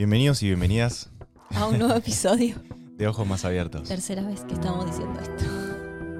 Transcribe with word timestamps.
Bienvenidos 0.00 0.42
y 0.42 0.46
bienvenidas 0.46 1.10
a 1.50 1.66
un 1.66 1.78
nuevo 1.78 1.92
episodio. 1.92 2.56
de 2.96 3.06
Ojos 3.06 3.26
Más 3.26 3.44
Abiertos. 3.44 3.86
Tercera 3.86 4.22
vez 4.22 4.42
que 4.44 4.54
estamos 4.54 4.86
diciendo 4.86 5.20
esto. 5.20 5.44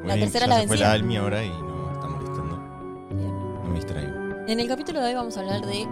La 0.04 0.17
tercera 0.17 0.45
ya 0.45 0.49
la 0.49 0.61
se 0.61 0.67
fue 0.67 0.77
vencida. 0.77 0.88
la 0.88 0.93
Almi 0.93 1.17
ahora 1.17 1.43
y 1.43 1.49
no 1.49 1.90
está 1.90 2.06
molestando. 2.06 2.56
Bien. 3.08 3.30
No 3.30 3.64
me 3.71 3.77
distraigo. 3.77 4.12
En 4.46 4.61
el 4.61 4.69
capítulo 4.69 5.01
de 5.01 5.06
hoy 5.06 5.14
vamos 5.14 5.35
a 5.35 5.40
hablar 5.40 5.64
de 5.64 5.88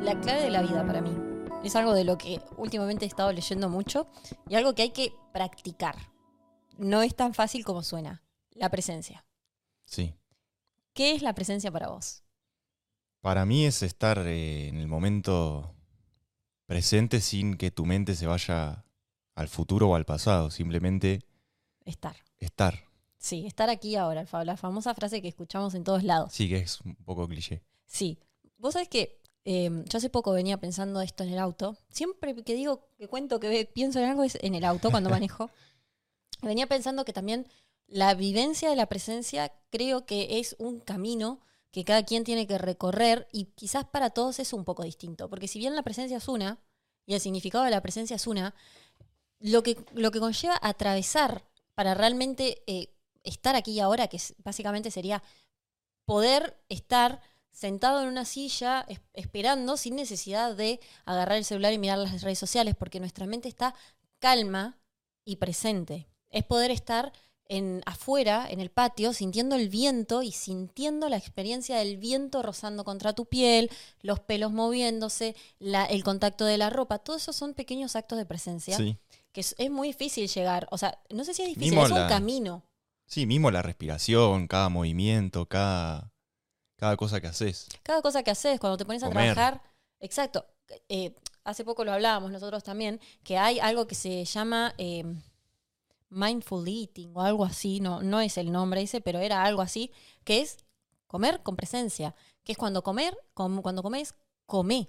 la 0.00 0.18
clave 0.18 0.44
de 0.44 0.50
la 0.50 0.62
vida 0.62 0.86
para 0.86 1.02
mí. 1.02 1.14
Es 1.62 1.76
algo 1.76 1.92
de 1.92 2.04
lo 2.04 2.16
que 2.16 2.40
últimamente 2.56 3.04
he 3.04 3.08
estado 3.08 3.30
leyendo 3.34 3.68
mucho 3.68 4.06
y 4.48 4.54
algo 4.54 4.74
que 4.74 4.80
hay 4.80 4.90
que 4.92 5.12
practicar. 5.34 5.94
No 6.78 7.02
es 7.02 7.14
tan 7.14 7.34
fácil 7.34 7.66
como 7.66 7.82
suena. 7.82 8.22
La 8.52 8.70
presencia. 8.70 9.26
Sí. 9.84 10.14
¿Qué 10.94 11.14
es 11.14 11.20
la 11.20 11.34
presencia 11.34 11.70
para 11.70 11.88
vos? 11.88 12.22
Para 13.20 13.44
mí 13.44 13.66
es 13.66 13.82
estar 13.82 14.20
eh, 14.26 14.68
en 14.68 14.78
el 14.78 14.86
momento 14.86 15.75
presente 16.66 17.20
sin 17.20 17.56
que 17.56 17.70
tu 17.70 17.86
mente 17.86 18.14
se 18.14 18.26
vaya 18.26 18.84
al 19.34 19.48
futuro 19.48 19.90
o 19.90 19.94
al 19.94 20.04
pasado. 20.04 20.50
Simplemente 20.50 21.24
Estar. 21.84 22.16
estar. 22.38 22.84
Sí, 23.18 23.46
estar 23.46 23.70
aquí 23.70 23.96
ahora. 23.96 24.26
La 24.44 24.56
famosa 24.56 24.94
frase 24.94 25.22
que 25.22 25.28
escuchamos 25.28 25.74
en 25.74 25.84
todos 25.84 26.02
lados. 26.04 26.32
Sí, 26.32 26.48
que 26.48 26.58
es 26.58 26.80
un 26.82 26.94
poco 26.96 27.26
cliché. 27.26 27.62
Sí. 27.86 28.18
Vos 28.58 28.74
sabés 28.74 28.88
que 28.88 29.20
eh, 29.44 29.70
yo 29.88 29.98
hace 29.98 30.10
poco 30.10 30.32
venía 30.32 30.58
pensando 30.58 31.00
esto 31.00 31.22
en 31.24 31.30
el 31.32 31.38
auto. 31.38 31.76
Siempre 31.90 32.34
que 32.42 32.54
digo, 32.54 32.88
que 32.98 33.08
cuento 33.08 33.38
que 33.40 33.64
pienso 33.72 33.98
en 34.00 34.06
algo 34.06 34.24
es 34.24 34.38
en 34.42 34.54
el 34.54 34.64
auto 34.64 34.90
cuando 34.90 35.10
manejo. 35.10 35.50
venía 36.42 36.66
pensando 36.66 37.04
que 37.04 37.12
también 37.12 37.46
la 37.86 38.14
vivencia 38.14 38.68
de 38.68 38.76
la 38.76 38.86
presencia 38.86 39.52
creo 39.70 40.06
que 40.06 40.38
es 40.40 40.56
un 40.58 40.80
camino 40.80 41.40
que 41.76 41.84
cada 41.84 42.04
quien 42.06 42.24
tiene 42.24 42.46
que 42.46 42.56
recorrer 42.56 43.28
y 43.32 43.52
quizás 43.54 43.84
para 43.84 44.08
todos 44.08 44.38
es 44.38 44.54
un 44.54 44.64
poco 44.64 44.82
distinto. 44.82 45.28
Porque 45.28 45.46
si 45.46 45.58
bien 45.58 45.76
la 45.76 45.82
presencia 45.82 46.16
es 46.16 46.26
una 46.26 46.58
y 47.04 47.12
el 47.12 47.20
significado 47.20 47.64
de 47.64 47.70
la 47.70 47.82
presencia 47.82 48.16
es 48.16 48.26
una, 48.26 48.54
lo 49.40 49.62
que, 49.62 49.84
lo 49.92 50.10
que 50.10 50.18
conlleva 50.18 50.58
atravesar 50.62 51.44
para 51.74 51.92
realmente 51.92 52.62
eh, 52.66 52.94
estar 53.24 53.56
aquí 53.56 53.78
ahora, 53.78 54.08
que 54.08 54.18
básicamente 54.42 54.90
sería 54.90 55.22
poder 56.06 56.56
estar 56.70 57.20
sentado 57.52 58.00
en 58.00 58.08
una 58.08 58.24
silla 58.24 58.86
es- 58.88 59.02
esperando 59.12 59.76
sin 59.76 59.96
necesidad 59.96 60.56
de 60.56 60.80
agarrar 61.04 61.36
el 61.36 61.44
celular 61.44 61.74
y 61.74 61.78
mirar 61.78 61.98
las 61.98 62.22
redes 62.22 62.38
sociales, 62.38 62.74
porque 62.74 63.00
nuestra 63.00 63.26
mente 63.26 63.50
está 63.50 63.74
calma 64.18 64.78
y 65.26 65.36
presente. 65.36 66.08
Es 66.30 66.42
poder 66.42 66.70
estar 66.70 67.12
en, 67.48 67.82
afuera, 67.86 68.46
en 68.50 68.60
el 68.60 68.70
patio, 68.70 69.12
sintiendo 69.12 69.54
el 69.54 69.68
viento 69.68 70.22
y 70.22 70.32
sintiendo 70.32 71.08
la 71.08 71.16
experiencia 71.16 71.76
del 71.78 71.96
viento 71.96 72.42
rozando 72.42 72.82
contra 72.84 73.12
tu 73.14 73.26
piel, 73.26 73.70
los 74.02 74.18
pelos 74.20 74.52
moviéndose, 74.52 75.36
la- 75.58 75.84
el 75.86 76.02
contacto 76.04 76.44
de 76.44 76.58
la 76.58 76.70
ropa. 76.70 76.98
Todos 76.98 77.22
esos 77.22 77.36
son 77.36 77.54
pequeños 77.54 77.94
actos 77.96 78.18
de 78.18 78.26
presencia 78.26 78.76
Sí. 78.76 78.96
que 79.32 79.40
es, 79.42 79.54
es 79.58 79.70
muy 79.70 79.88
difícil 79.88 80.28
llegar. 80.28 80.66
O 80.70 80.78
sea, 80.78 80.98
no 81.10 81.24
sé 81.24 81.34
si 81.34 81.42
es 81.42 81.48
difícil, 81.48 81.70
Mismo 81.70 81.86
es 81.86 81.92
un 81.92 82.08
camino. 82.08 82.62
Sí, 83.06 83.26
mismo 83.26 83.50
la 83.52 83.62
respiración, 83.62 84.48
cada 84.48 84.68
movimiento, 84.68 85.46
cada, 85.46 86.10
cada 86.76 86.96
cosa 86.96 87.20
que 87.20 87.28
haces. 87.28 87.68
Cada 87.84 88.02
cosa 88.02 88.22
que 88.24 88.32
haces 88.32 88.58
cuando 88.58 88.76
te 88.76 88.84
pones 88.84 89.02
a 89.04 89.06
Comer. 89.08 89.34
trabajar. 89.34 89.62
Exacto. 90.00 90.46
Eh, 90.88 91.14
hace 91.44 91.64
poco 91.64 91.84
lo 91.84 91.92
hablábamos 91.92 92.32
nosotros 92.32 92.64
también, 92.64 93.00
que 93.22 93.38
hay 93.38 93.60
algo 93.60 93.86
que 93.86 93.94
se 93.94 94.24
llama 94.24 94.74
eh, 94.78 95.04
mindful 96.10 96.66
eating 96.68 97.12
o 97.16 97.22
algo 97.22 97.44
así, 97.44 97.80
no, 97.80 98.02
no 98.02 98.20
es 98.20 98.38
el 98.38 98.52
nombre 98.52 98.82
ese, 98.82 99.00
pero 99.00 99.18
era 99.18 99.44
algo 99.44 99.62
así, 99.62 99.90
que 100.24 100.40
es 100.40 100.58
comer 101.06 101.42
con 101.42 101.56
presencia, 101.56 102.14
que 102.44 102.52
es 102.52 102.58
cuando 102.58 102.82
comer, 102.82 103.16
com- 103.34 103.62
cuando 103.62 103.82
comes, 103.82 104.14
come. 104.46 104.88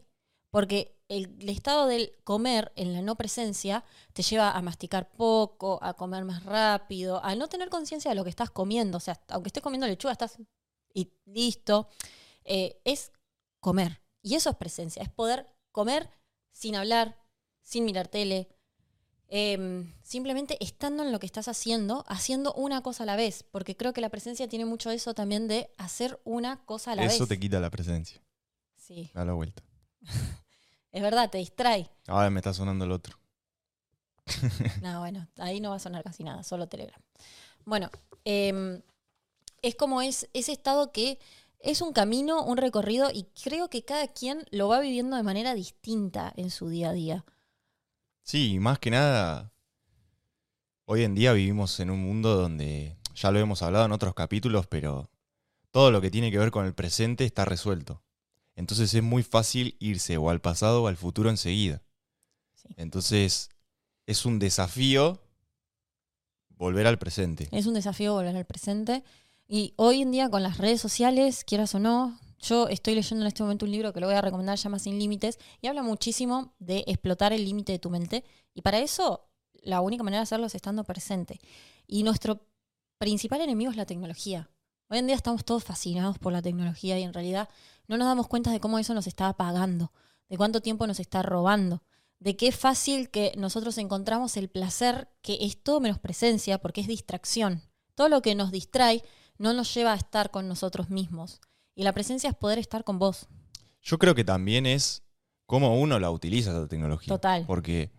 Porque 0.52 0.98
el, 1.10 1.50
estado 1.50 1.88
del 1.88 2.14
comer 2.24 2.72
en 2.76 2.94
la 2.94 3.02
no 3.02 3.16
presencia 3.16 3.84
te 4.14 4.24
lleva 4.24 4.52
a 4.52 4.62
masticar 4.62 5.10
poco, 5.12 5.80
a 5.82 5.94
comer 5.94 6.24
más 6.26 6.44
rápido, 6.46 7.24
a 7.24 7.36
no 7.36 7.48
tener 7.50 7.70
conciencia 7.70 8.10
de 8.12 8.16
lo 8.16 8.24
que 8.24 8.30
estás 8.30 8.50
comiendo. 8.50 8.98
O 8.98 9.02
sea, 9.02 9.20
aunque 9.30 9.50
estés 9.50 9.64
comiendo 9.64 9.88
lechuga, 9.88 10.14
estás 10.14 10.38
y 10.94 11.12
listo. 11.26 11.90
Eh, 12.46 12.80
es 12.86 13.12
comer. 13.60 14.02
Y 14.22 14.36
eso 14.36 14.50
es 14.50 14.56
presencia, 14.58 15.04
es 15.04 15.10
poder 15.10 15.48
comer 15.72 16.10
sin 16.52 16.76
hablar, 16.76 17.18
sin 17.62 17.86
mirar 17.86 18.08
tele, 18.08 18.50
em, 19.30 19.94
simplemente 20.04 20.58
estando 20.64 21.04
en 21.04 21.12
lo 21.12 21.20
que 21.20 21.26
estás 21.26 21.48
haciendo, 21.48 22.04
haciendo 22.08 22.54
una 22.54 22.82
cosa 22.82 23.04
a 23.04 23.06
la 23.06 23.16
vez. 23.16 23.44
Porque 23.44 23.76
creo 23.76 23.94
que 23.94 24.02
la 24.02 24.10
presencia 24.10 24.48
tiene 24.48 24.66
mucho 24.66 24.92
eso 24.92 25.14
también 25.14 25.48
de 25.48 25.70
hacer 25.78 26.20
una 26.24 26.64
cosa 26.66 26.92
a 26.92 26.96
la 26.96 27.06
Eso 27.06 27.24
vez. 27.24 27.30
te 27.30 27.40
quita 27.40 27.60
la 27.60 27.70
presencia. 27.70 28.22
Sí, 28.76 29.12
Da 29.14 29.26
la 29.26 29.34
vuelta. 29.34 29.64
es 30.92 31.02
verdad, 31.02 31.30
te 31.30 31.40
distrae. 31.40 31.90
Ahora 32.08 32.30
me 32.30 32.40
está 32.40 32.54
sonando 32.54 32.86
el 32.86 32.92
otro. 32.92 33.18
No, 34.82 35.00
bueno, 35.00 35.28
ahí 35.38 35.60
no 35.62 35.70
va 35.70 35.78
a 35.78 35.80
sonar 35.80 36.04
casi 36.04 36.24
nada, 36.24 36.44
solo 36.44 36.68
Telegram. 36.68 37.02
Bueno, 37.66 37.90
em, 38.26 38.82
es 39.62 39.76
como 39.76 40.02
es 40.02 40.30
ese 40.34 40.52
estado 40.52 40.92
que 40.92 41.20
es 41.60 41.82
un 41.82 41.92
camino, 41.94 42.44
un 42.44 42.58
recorrido, 42.58 43.10
y 43.12 43.24
creo 43.42 43.70
que 43.70 43.84
cada 43.84 44.08
quien 44.08 44.46
lo 44.52 44.68
va 44.68 44.80
viviendo 44.80 45.18
de 45.18 45.24
manera 45.24 45.54
distinta 45.54 46.34
en 46.36 46.52
su 46.52 46.70
día 46.70 46.90
a 46.90 46.94
día. 46.94 47.26
Sí, 48.28 48.60
más 48.60 48.78
que 48.78 48.92
nada, 48.92 49.54
hoy 50.84 51.04
en 51.04 51.16
día 51.16 51.32
vivimos 51.32 51.80
en 51.80 51.90
un 51.90 52.02
mundo 52.02 52.36
donde, 52.36 52.98
ya 53.16 53.32
lo 53.32 53.40
hemos 53.40 53.62
hablado 53.62 53.86
en 53.86 53.94
otros 53.94 54.14
capítulos, 54.16 54.68
pero 54.68 55.10
todo 55.72 55.92
lo 55.92 56.02
que 56.02 56.12
tiene 56.12 56.30
que 56.30 56.38
ver 56.38 56.52
con 56.52 56.66
el 56.66 56.74
presente 56.74 57.24
está 57.24 57.46
resuelto. 57.46 58.04
Entonces 58.58 58.94
es 58.94 59.02
muy 59.02 59.24
fácil 59.24 59.78
irse 59.80 60.18
o 60.18 60.30
al 60.30 60.42
pasado 60.42 60.84
o 60.84 60.88
al 60.88 60.98
futuro 60.98 61.30
enseguida. 61.30 61.82
Sí. 62.54 62.68
Entonces 62.76 63.50
es 64.06 64.26
un 64.26 64.40
desafío 64.40 65.22
volver 66.50 66.86
al 66.86 67.00
presente. 67.00 67.48
Es 67.54 67.66
un 67.66 67.76
desafío 67.76 68.12
volver 68.12 68.36
al 68.36 68.46
presente. 68.46 69.06
Y 69.48 69.74
hoy 69.78 70.02
en 70.02 70.12
día 70.12 70.30
con 70.30 70.44
las 70.44 70.58
redes 70.58 70.82
sociales, 70.82 71.46
quieras 71.46 71.74
o 71.76 71.80
no, 71.80 72.20
yo 72.40 72.68
estoy 72.68 72.96
leyendo 72.96 73.24
en 73.24 73.28
este 73.28 73.44
momento 73.44 73.66
un 73.66 73.72
libro 73.72 73.94
que 73.94 74.00
lo 74.00 74.08
voy 74.08 74.16
a 74.16 74.22
recomendar, 74.22 74.58
llama 74.58 74.80
Sin 74.80 75.00
Límites, 75.00 75.40
y 75.62 75.68
habla 75.68 75.84
muchísimo 75.84 76.54
de 76.60 76.84
explotar 76.88 77.34
el 77.34 77.44
límite 77.46 77.72
de 77.72 77.80
tu 77.80 77.90
mente. 77.90 78.24
Y 78.54 78.62
para 78.62 78.80
eso, 78.80 79.30
la 79.64 79.82
única 79.82 80.04
manera 80.04 80.20
de 80.20 80.24
hacerlo 80.24 80.46
es 80.48 80.56
estando 80.56 80.84
presente. 80.84 81.40
Y 81.88 82.04
nuestro 82.04 82.42
principal 82.98 83.42
enemigo 83.42 83.72
es 83.72 83.78
la 83.78 83.86
tecnología. 83.86 84.50
Hoy 84.90 85.00
en 85.00 85.08
día 85.08 85.16
estamos 85.16 85.44
todos 85.44 85.64
fascinados 85.64 86.18
por 86.18 86.32
la 86.32 86.42
tecnología 86.42 86.98
y 86.98 87.04
en 87.04 87.14
realidad 87.14 87.50
no 87.88 87.98
nos 87.98 88.08
damos 88.08 88.28
cuenta 88.28 88.52
de 88.52 88.60
cómo 88.60 88.80
eso 88.80 88.94
nos 88.94 89.08
está 89.08 89.28
apagando, 89.28 89.92
de 90.30 90.38
cuánto 90.38 90.62
tiempo 90.62 90.88
nos 90.88 91.00
está 91.00 91.24
robando, 91.24 91.84
de 92.20 92.38
qué 92.38 92.52
fácil 92.52 93.10
que 93.10 93.34
nosotros 93.38 93.78
encontramos 93.78 94.38
el 94.38 94.50
placer, 94.50 95.10
que 95.22 95.40
es 95.42 95.62
todo 95.62 95.80
menos 95.80 96.00
presencia, 96.00 96.60
porque 96.60 96.82
es 96.82 96.88
distracción. 96.88 97.62
Todo 97.96 98.10
lo 98.10 98.22
que 98.22 98.36
nos 98.36 98.52
distrae 98.52 99.04
no 99.38 99.54
nos 99.54 99.74
lleva 99.74 99.94
a 99.94 99.98
estar 99.98 100.32
con 100.32 100.48
nosotros 100.48 100.90
mismos. 100.90 101.42
Y 101.78 101.84
la 101.84 101.94
presencia 101.94 102.32
es 102.32 102.36
poder 102.36 102.58
estar 102.58 102.84
con 102.84 102.98
vos. 102.98 103.28
Yo 103.84 104.00
creo 104.00 104.16
que 104.16 104.24
también 104.24 104.66
es 104.66 105.04
cómo 105.46 105.80
uno 105.80 106.00
la 106.00 106.10
utiliza 106.10 106.50
esa 106.50 106.68
tecnología. 106.68 107.08
Total. 107.08 107.46
Porque 107.46 107.92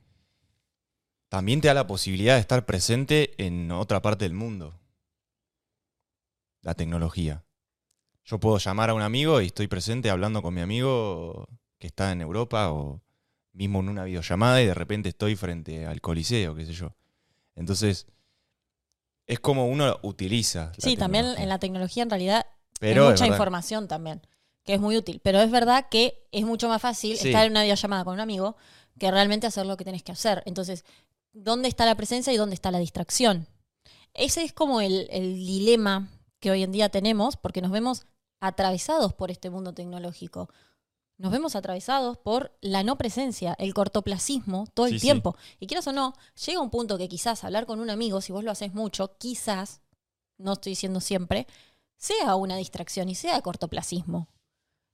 también 1.28 1.60
te 1.60 1.68
da 1.68 1.74
la 1.74 1.86
posibilidad 1.86 2.34
de 2.34 2.40
estar 2.40 2.66
presente 2.66 3.34
en 3.38 3.70
otra 3.70 4.02
parte 4.02 4.24
del 4.24 4.32
mundo. 4.34 4.80
La 6.62 6.74
tecnología. 6.74 7.44
Yo 8.24 8.40
puedo 8.40 8.58
llamar 8.58 8.90
a 8.90 8.94
un 8.94 9.02
amigo 9.02 9.40
y 9.40 9.46
estoy 9.46 9.68
presente 9.68 10.10
hablando 10.10 10.42
con 10.42 10.54
mi 10.54 10.60
amigo 10.60 11.46
que 11.78 11.86
está 11.86 12.10
en 12.10 12.20
Europa 12.20 12.72
o 12.72 13.00
mismo 13.52 13.78
en 13.78 13.90
una 13.90 14.02
videollamada 14.02 14.60
y 14.60 14.66
de 14.66 14.74
repente 14.74 15.10
estoy 15.10 15.36
frente 15.36 15.86
al 15.86 16.00
coliseo, 16.00 16.56
qué 16.56 16.66
sé 16.66 16.72
yo. 16.72 16.96
Entonces, 17.54 18.08
es 19.28 19.38
como 19.38 19.68
uno 19.68 20.00
utiliza. 20.02 20.72
la 20.74 20.74
sí, 20.78 20.96
también 20.96 21.26
en 21.38 21.48
la 21.48 21.60
tecnología 21.60 22.02
en 22.02 22.10
realidad 22.10 22.44
Pero 22.78 23.04
es 23.04 23.10
mucha 23.10 23.24
verdad. 23.24 23.34
información 23.36 23.88
también, 23.88 24.20
que 24.64 24.74
es 24.74 24.80
muy 24.80 24.96
útil. 24.96 25.20
Pero 25.22 25.40
es 25.40 25.50
verdad 25.50 25.86
que 25.90 26.26
es 26.32 26.44
mucho 26.44 26.68
más 26.68 26.80
fácil 26.82 27.16
Sí. 27.16 27.28
estar 27.28 27.44
en 27.46 27.52
una 27.52 27.62
videollamada 27.62 28.04
con 28.04 28.14
un 28.14 28.20
amigo 28.20 28.56
que 28.98 29.10
realmente 29.10 29.46
hacer 29.46 29.66
lo 29.66 29.76
que 29.76 29.84
tenés 29.84 30.02
que 30.02 30.12
hacer. 30.12 30.42
Entonces, 30.46 30.84
¿dónde 31.32 31.68
está 31.68 31.86
la 31.86 31.94
presencia 31.94 32.32
y 32.32 32.36
dónde 32.36 32.54
está 32.54 32.70
la 32.70 32.78
distracción? 32.78 33.46
Ese 34.14 34.42
es 34.42 34.52
como 34.52 34.80
el, 34.80 35.06
el 35.10 35.36
dilema 35.36 36.08
que 36.40 36.50
hoy 36.50 36.62
en 36.62 36.72
día 36.72 36.88
tenemos, 36.88 37.36
porque 37.36 37.60
nos 37.62 37.70
vemos 37.70 38.06
atravesados 38.40 39.12
por 39.14 39.30
este 39.30 39.50
mundo 39.50 39.72
tecnológico. 39.74 40.48
Nos 41.16 41.32
vemos 41.32 41.56
atravesados 41.56 42.16
por 42.16 42.56
la 42.60 42.84
no 42.84 42.96
presencia, 42.96 43.54
el 43.58 43.74
cortoplacismo 43.74 44.68
todo 44.72 44.86
el 44.86 44.92
Sí, 44.92 44.98
sí. 45.00 45.06
tiempo. 45.06 45.36
Y 45.58 45.66
quieras 45.66 45.86
o 45.88 45.92
no, 45.92 46.14
llega 46.46 46.60
un 46.60 46.70
punto 46.70 46.96
que 46.96 47.08
quizás 47.08 47.42
hablar 47.42 47.66
con 47.66 47.80
un 47.80 47.90
amigo, 47.90 48.20
si 48.20 48.32
vos 48.32 48.44
lo 48.44 48.52
haces 48.52 48.72
mucho, 48.72 49.16
quizás, 49.18 49.80
no 50.38 50.52
estoy 50.52 50.70
diciendo 50.72 51.00
siempre, 51.00 51.48
sea 51.98 52.34
una 52.36 52.56
distracción 52.56 53.08
y 53.10 53.14
sea 53.14 53.40
cortoplacismo. 53.42 54.28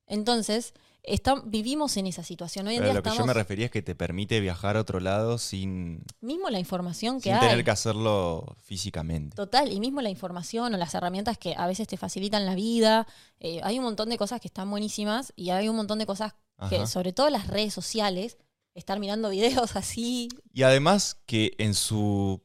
Entonces, 0.06 0.74
está- 1.02 1.40
vivimos 1.46 1.96
en 1.96 2.06
esa 2.06 2.22
situación. 2.22 2.66
Hoy 2.66 2.74
en 2.74 2.80
Pero 2.80 2.92
día 2.92 3.00
lo 3.00 3.02
que 3.02 3.16
yo 3.16 3.24
me 3.24 3.32
refería 3.32 3.66
es 3.66 3.70
que 3.70 3.80
te 3.82 3.94
permite 3.94 4.38
viajar 4.40 4.76
a 4.76 4.80
otro 4.80 5.00
lado 5.00 5.38
sin, 5.38 6.02
mismo 6.20 6.50
la 6.50 6.58
información 6.58 7.16
que 7.20 7.30
sin 7.30 7.34
hay. 7.34 7.40
tener 7.48 7.64
que 7.64 7.70
hacerlo 7.70 8.54
físicamente. 8.64 9.34
Total, 9.36 9.72
y 9.72 9.80
mismo 9.80 10.02
la 10.02 10.10
información 10.10 10.74
o 10.74 10.76
las 10.76 10.94
herramientas 10.94 11.38
que 11.38 11.54
a 11.56 11.66
veces 11.66 11.86
te 11.88 11.96
facilitan 11.96 12.44
la 12.44 12.54
vida. 12.54 13.06
eh, 13.40 13.60
hay 13.62 13.78
un 13.78 13.84
montón 13.84 14.08
de 14.10 14.18
cosas 14.18 14.40
que 14.40 14.48
están 14.48 14.70
buenísimas 14.70 15.32
y 15.36 15.50
hay 15.50 15.68
un 15.68 15.76
montón 15.76 15.98
de 15.98 16.06
cosas 16.06 16.34
que, 16.68 16.76
Ajá. 16.76 16.86
sobre 16.86 17.12
todo 17.12 17.28
las 17.30 17.46
redes 17.46 17.72
sociales, 17.74 18.36
estar 18.74 18.98
mirando 18.98 19.28
videos 19.30 19.76
así. 19.76 20.28
Y 20.52 20.62
además 20.64 21.16
que 21.26 21.52
en 21.58 21.74
su, 21.74 22.42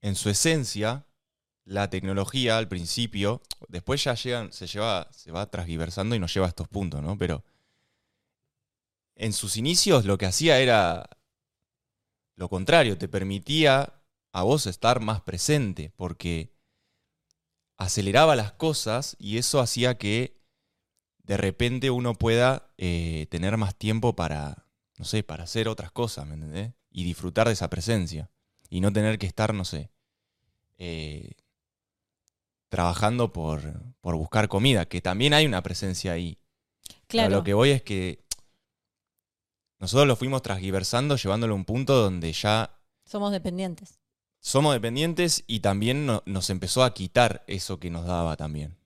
en 0.00 0.14
su 0.16 0.30
esencia, 0.30 1.06
la 1.64 1.90
tecnología 1.90 2.58
al 2.58 2.68
principio, 2.68 3.42
después 3.68 4.02
ya 4.02 4.14
llegan, 4.14 4.52
se, 4.52 4.66
lleva, 4.66 5.08
se 5.12 5.30
va 5.30 5.50
transgiversando 5.50 6.14
y 6.14 6.18
nos 6.18 6.34
lleva 6.34 6.46
a 6.46 6.48
estos 6.48 6.68
puntos, 6.68 7.02
¿no? 7.02 7.16
Pero 7.16 7.44
en 9.14 9.32
sus 9.32 9.56
inicios 9.56 10.04
lo 10.04 10.18
que 10.18 10.26
hacía 10.26 10.58
era 10.58 11.08
lo 12.36 12.48
contrario, 12.48 12.98
te 12.98 13.08
permitía 13.08 14.02
a 14.32 14.42
vos 14.42 14.66
estar 14.66 15.00
más 15.00 15.20
presente, 15.20 15.92
porque 15.96 16.52
aceleraba 17.76 18.36
las 18.36 18.52
cosas 18.52 19.16
y 19.18 19.38
eso 19.38 19.60
hacía 19.60 19.98
que 19.98 20.40
de 21.18 21.36
repente 21.36 21.90
uno 21.90 22.14
pueda 22.14 22.72
eh, 22.78 23.26
tener 23.30 23.56
más 23.56 23.76
tiempo 23.76 24.16
para, 24.16 24.66
no 24.98 25.04
sé, 25.04 25.22
para 25.22 25.44
hacer 25.44 25.68
otras 25.68 25.92
cosas, 25.92 26.26
¿me 26.26 26.34
entendés? 26.34 26.72
Y 26.90 27.04
disfrutar 27.04 27.46
de 27.46 27.52
esa 27.52 27.70
presencia. 27.70 28.30
Y 28.68 28.80
no 28.80 28.92
tener 28.92 29.18
que 29.18 29.26
estar, 29.26 29.54
no 29.54 29.64
sé, 29.64 29.90
eh, 30.78 31.34
trabajando 32.72 33.34
por, 33.34 33.60
por, 34.00 34.16
buscar 34.16 34.48
comida, 34.48 34.86
que 34.86 35.02
también 35.02 35.34
hay 35.34 35.44
una 35.44 35.62
presencia 35.62 36.12
ahí. 36.12 36.38
Claro. 37.06 37.28
Pero 37.28 37.38
lo 37.40 37.44
que 37.44 37.52
voy 37.52 37.68
es 37.68 37.82
que 37.82 38.24
nosotros 39.78 40.08
lo 40.08 40.16
fuimos 40.16 40.40
transgiversando, 40.40 41.16
llevándolo 41.16 41.52
a 41.52 41.56
un 41.56 41.66
punto 41.66 41.94
donde 41.94 42.32
ya 42.32 42.70
somos 43.04 43.30
dependientes. 43.30 43.98
Somos 44.40 44.72
dependientes 44.72 45.44
y 45.46 45.60
también 45.60 46.06
no, 46.06 46.22
nos 46.24 46.48
empezó 46.48 46.82
a 46.82 46.94
quitar 46.94 47.44
eso 47.46 47.78
que 47.78 47.90
nos 47.90 48.06
daba 48.06 48.38
también. 48.38 48.78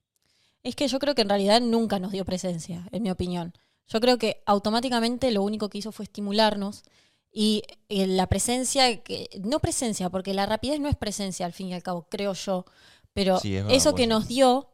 Es 0.64 0.74
que 0.74 0.88
yo 0.88 0.98
creo 0.98 1.14
que 1.14 1.22
en 1.22 1.28
realidad 1.28 1.60
nunca 1.60 2.00
nos 2.00 2.10
dio 2.10 2.24
presencia, 2.24 2.88
en 2.90 3.04
mi 3.04 3.12
opinión. 3.12 3.54
Yo 3.86 4.00
creo 4.00 4.18
que 4.18 4.42
automáticamente 4.46 5.30
lo 5.30 5.44
único 5.44 5.68
que 5.68 5.78
hizo 5.78 5.92
fue 5.92 6.06
estimularnos 6.06 6.82
y 7.30 7.62
eh, 7.88 8.08
la 8.08 8.26
presencia, 8.26 9.00
que, 9.04 9.28
no 9.44 9.60
presencia, 9.60 10.10
porque 10.10 10.34
la 10.34 10.46
rapidez 10.46 10.80
no 10.80 10.88
es 10.88 10.96
presencia 10.96 11.46
al 11.46 11.52
fin 11.52 11.68
y 11.68 11.74
al 11.74 11.84
cabo, 11.84 12.08
creo 12.10 12.32
yo, 12.32 12.64
pero 13.16 13.40
Sí, 13.40 13.56
es 13.56 13.64
verdad, 13.64 13.76
eso 13.78 13.94
que 13.94 14.06
nos 14.06 14.28
dio, 14.28 14.68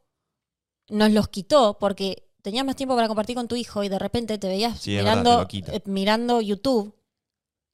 nos 0.88 1.12
los 1.12 1.28
quitó 1.28 1.78
porque 1.78 2.28
tenías 2.42 2.66
más 2.66 2.74
tiempo 2.74 2.96
para 2.96 3.06
compartir 3.06 3.36
con 3.36 3.46
tu 3.46 3.54
hijo 3.54 3.84
y 3.84 3.88
de 3.88 4.00
repente 4.00 4.36
te 4.36 4.48
veías 4.48 4.80
Sí, 4.80 4.96
es 4.96 5.04
verdad, 5.04 5.46
te 5.46 5.56
mirando, 5.56 5.72
eh, 5.72 5.82
mirando 5.86 6.40
YouTube 6.40 6.92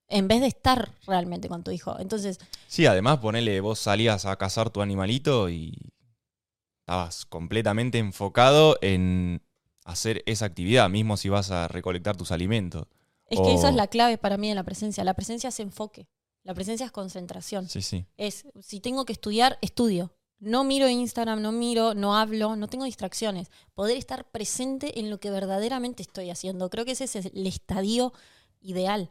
en 0.09 0.29
vez 0.29 0.43
de 0.43 0.47
estar 0.49 0.93
realmente 1.06 1.49
con 1.49 1.65
tu 1.65 1.70
hijo. 1.70 1.99
Entonces, 1.99 2.38
Sí, 2.67 2.85
además, 2.85 3.19
ponele, 3.19 3.61
vos 3.62 3.79
salías 3.79 4.26
a 4.26 4.37
cazar 4.37 4.69
tu 4.69 4.82
animalito 4.82 5.49
y 5.49 5.75
estabas 6.81 7.25
completamente 7.25 7.97
enfocado 7.97 8.76
en 8.82 9.41
hacer 9.87 10.23
esa 10.26 10.44
actividad, 10.44 10.91
mismo 10.91 11.17
si 11.17 11.31
vas 11.31 11.50
a 11.50 11.67
recolectar 11.67 12.15
tus 12.15 12.31
alimentos. 12.31 12.85
es 13.31 13.41
que 13.41 13.55
esa 13.55 13.70
es 13.70 13.75
la 13.75 13.87
clave 13.87 14.19
para 14.19 14.37
mí 14.37 14.50
de 14.50 14.55
la 14.55 14.65
presencia. 14.65 15.03
La 15.03 15.15
presencia 15.15 15.49
es 15.49 15.61
enfoque, 15.61 16.09
la 16.44 16.53
presencia 16.53 16.85
es 16.85 16.93
concentración. 16.93 17.70
Sí, 17.70 17.81
sí. 17.81 18.05
es, 18.19 18.44
si 18.61 18.81
tengo 18.81 19.06
que 19.06 19.15
estudiar, 19.15 19.59
estudio. 19.62 20.12
No 20.40 20.62
miro 20.62 20.88
Instagram, 20.88 21.43
no 21.43 21.50
miro, 21.50 21.94
no 21.94 22.17
hablo, 22.17 22.55
no 22.55 22.69
tengo 22.69 22.85
distracciones. 22.85 23.50
Poder 23.75 23.96
estar 23.96 24.31
presente 24.31 25.00
en 25.00 25.11
lo 25.11 25.19
que 25.19 25.31
verdaderamente 25.31 26.02
estoy 26.02 26.31
haciendo. 26.31 26.70
Creo 26.70 26.85
que 26.85 26.93
ese 26.93 27.05
es 27.05 27.17
el 27.17 27.46
estadio 27.46 28.12
ideal. 28.61 29.11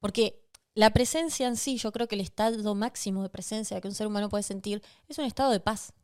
Porque 0.00 0.44
la 0.74 0.92
presencia 0.92 1.48
en 1.48 1.56
sí, 1.56 1.78
yo 1.78 1.92
creo 1.92 2.08
que 2.08 2.16
el 2.16 2.20
estado 2.20 2.74
máximo 2.74 3.22
de 3.22 3.30
presencia 3.30 3.80
que 3.80 3.88
un 3.88 3.94
ser 3.94 4.06
humano 4.06 4.28
puede 4.28 4.42
sentir 4.42 4.82
es 5.08 5.16
un 5.16 5.24
estado 5.24 5.50
de 5.50 5.60
paz. 5.60 5.94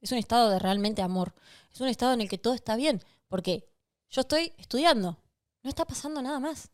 Es 0.00 0.10
un 0.10 0.18
estado 0.18 0.50
de 0.50 0.58
realmente 0.58 1.02
amor. 1.02 1.32
Es 1.72 1.80
un 1.80 1.86
estado 1.86 2.12
en 2.12 2.20
el 2.20 2.28
que 2.28 2.38
todo 2.38 2.54
está 2.54 2.74
bien. 2.74 3.00
Porque 3.28 3.70
yo 4.08 4.22
estoy 4.22 4.54
estudiando. 4.58 5.22
No 5.62 5.70
está 5.70 5.84
pasando 5.84 6.20
nada 6.20 6.40
más. 6.40 6.70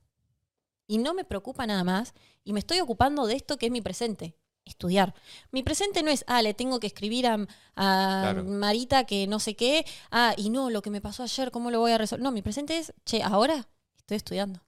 Y 0.86 0.96
no 0.96 1.12
me 1.12 1.24
preocupa 1.24 1.66
nada 1.66 1.84
más. 1.84 2.14
Y 2.44 2.54
me 2.54 2.60
estoy 2.60 2.80
ocupando 2.80 3.26
de 3.26 3.34
esto 3.34 3.58
que 3.58 3.66
es 3.66 3.72
mi 3.72 3.82
presente 3.82 4.36
estudiar. 4.66 5.14
Mi 5.52 5.62
presente 5.62 6.02
no 6.02 6.10
es, 6.10 6.24
ah, 6.26 6.42
le 6.42 6.52
tengo 6.52 6.78
que 6.80 6.86
escribir 6.88 7.26
a, 7.26 7.34
a 7.76 8.20
Claro. 8.22 8.44
Marita 8.44 9.04
que 9.04 9.26
no 9.26 9.38
sé 9.40 9.56
qué, 9.56 9.86
ah, 10.10 10.34
y 10.36 10.50
no, 10.50 10.68
lo 10.70 10.82
que 10.82 10.90
me 10.90 11.00
pasó 11.00 11.22
ayer, 11.22 11.50
¿cómo 11.50 11.70
lo 11.70 11.80
voy 11.80 11.92
a 11.92 11.98
resolver? 11.98 12.22
No, 12.22 12.32
mi 12.32 12.42
presente 12.42 12.76
es, 12.78 12.92
che, 13.04 13.22
ahora 13.22 13.66
estoy 13.96 14.16
estudiando. 14.18 14.60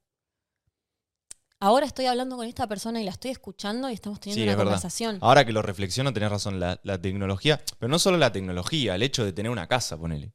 Ahora 1.61 1.87
estoy 1.87 2.07
hablando 2.07 2.37
con 2.37 2.47
esta 2.47 2.69
persona 2.69 3.01
y 3.01 3.05
la 3.05 3.11
estoy 3.11 3.33
escuchando 3.33 3.91
y 3.91 3.95
estamos 3.95 4.21
teniendo 4.21 4.39
Sí, 4.39 4.43
una 4.45 4.53
es 4.53 4.57
verdad. 4.59 4.71
conversación. 4.73 5.19
Ahora 5.21 5.45
que 5.45 5.53
lo 5.53 5.61
reflexiono, 5.61 6.13
tenés 6.13 6.31
razón, 6.31 6.61
la, 6.61 6.79
la 6.85 7.03
tecnología, 7.03 7.61
pero 7.81 7.91
no 7.91 7.99
solo 7.99 8.17
la 8.17 8.31
tecnología, 8.31 8.95
el 8.95 9.03
hecho 9.03 9.25
de 9.25 9.33
tener 9.33 9.51
una 9.51 9.67
casa, 9.67 9.99
ponele. 9.99 10.33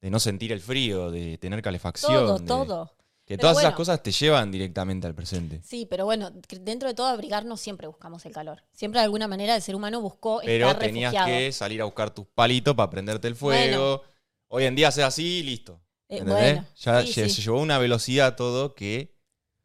De 0.00 0.10
no 0.10 0.18
sentir 0.18 0.50
el 0.52 0.60
frío, 0.60 1.10
de 1.10 1.36
tener 1.36 1.60
calefacción. 1.60 2.14
todo, 2.14 2.38
de- 2.38 2.46
todo. 2.46 2.94
Que 3.32 3.38
Pero 3.38 3.48
todas 3.48 3.64
esas 3.64 3.74
cosas 3.74 4.02
te 4.02 4.12
llevan 4.12 4.50
directamente 4.50 5.06
al 5.06 5.14
presente. 5.14 5.62
Sí, 5.64 5.86
pero 5.88 6.04
bueno, 6.04 6.30
dentro 6.60 6.86
de 6.88 6.94
todo 6.94 7.06
abrigarnos 7.06 7.62
siempre 7.62 7.86
buscamos 7.86 8.26
el 8.26 8.32
calor. 8.32 8.62
Siempre 8.74 9.00
de 9.00 9.04
alguna 9.04 9.26
manera 9.26 9.56
el 9.56 9.62
ser 9.62 9.74
humano 9.74 10.02
buscó 10.02 10.42
Pero 10.44 10.66
estar 10.66 10.78
tenías 10.82 11.12
refugiado. 11.14 11.38
que 11.40 11.50
salir 11.52 11.80
a 11.80 11.86
buscar 11.86 12.10
tus 12.10 12.26
palitos 12.26 12.74
para 12.74 12.90
prenderte 12.90 13.28
el 13.28 13.34
fuego. 13.36 14.02
Hoy 14.48 14.64
en 14.64 14.74
día 14.74 14.88
haces 14.88 15.04
así, 15.04 15.42
listo. 15.44 15.80
Eh, 16.10 16.22
bueno, 16.22 16.66
ya 16.76 17.00
sí, 17.00 17.08
lle- 17.08 17.24
sí. 17.28 17.30
se 17.36 17.40
llevó 17.40 17.58
a 17.60 17.62
una 17.62 17.78
velocidad 17.78 18.36
todo 18.36 18.74
que 18.74 19.14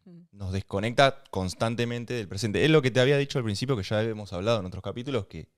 Mm. 0.06 0.22
nos 0.32 0.54
desconecta 0.54 1.22
constantemente 1.30 2.14
del 2.14 2.30
presente. 2.30 2.64
Es 2.64 2.72
lo 2.72 2.82
que 2.82 2.90
te 2.92 3.02
había 3.02 3.18
dicho 3.18 3.38
al 3.38 3.44
principio, 3.44 3.76
que 3.76 3.84
ya 3.84 4.02
hemos 4.02 4.32
hablado 4.32 4.62
en 4.62 4.66
otros 4.66 4.82
capítulos, 4.82 5.26
que 5.26 5.50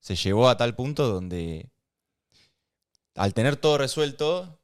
se 0.00 0.16
llevó 0.16 0.48
a 0.48 0.56
tal 0.56 0.74
punto 0.74 1.06
donde 1.06 1.70
al 3.14 3.32
tener 3.34 3.54
todo 3.54 3.78
resuelto, 3.78 4.58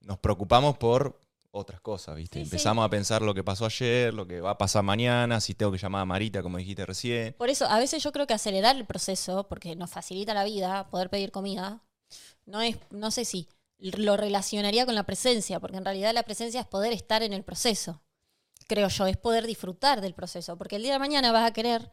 nos 0.00 0.16
preocupamos 0.18 0.78
por 0.78 1.20
otras 1.52 1.80
cosas, 1.80 2.16
¿viste? 2.16 2.40
Sí, 2.40 2.44
sí. 2.44 2.50
Empezamos 2.50 2.84
a 2.84 2.88
pensar 2.88 3.22
lo 3.22 3.34
que 3.34 3.44
pasó 3.44 3.66
ayer, 3.66 4.12
lo 4.12 4.26
que 4.26 4.40
va 4.40 4.50
a 4.50 4.58
pasar 4.58 4.82
mañana, 4.82 5.40
si 5.40 5.54
tengo 5.54 5.70
que 5.70 5.78
llamar 5.78 6.02
a 6.02 6.04
Marita, 6.04 6.42
como 6.42 6.58
dijiste 6.58 6.84
recién. 6.84 7.34
Por 7.34 7.50
eso, 7.50 7.66
a 7.66 7.78
veces 7.78 8.02
yo 8.02 8.10
creo 8.10 8.26
que 8.26 8.34
acelerar 8.34 8.74
el 8.76 8.86
proceso, 8.86 9.46
porque 9.48 9.76
nos 9.76 9.90
facilita 9.90 10.34
la 10.34 10.44
vida, 10.44 10.88
poder 10.90 11.10
pedir 11.10 11.30
comida, 11.30 11.82
no 12.46 12.60
es, 12.62 12.76
no 12.90 13.10
sé 13.10 13.24
si 13.24 13.48
lo 13.78 14.16
relacionaría 14.16 14.86
con 14.86 14.94
la 14.94 15.04
presencia, 15.04 15.60
porque 15.60 15.76
en 15.76 15.84
realidad 15.84 16.12
la 16.14 16.22
presencia 16.22 16.60
es 16.60 16.66
poder 16.66 16.92
estar 16.92 17.22
en 17.22 17.32
el 17.32 17.44
proceso. 17.44 18.02
Creo 18.66 18.88
yo, 18.88 19.06
es 19.06 19.16
poder 19.16 19.46
disfrutar 19.46 20.00
del 20.00 20.14
proceso, 20.14 20.56
porque 20.56 20.76
el 20.76 20.82
día 20.82 20.94
de 20.94 20.98
mañana 20.98 21.32
vas 21.32 21.46
a 21.48 21.52
querer 21.52 21.92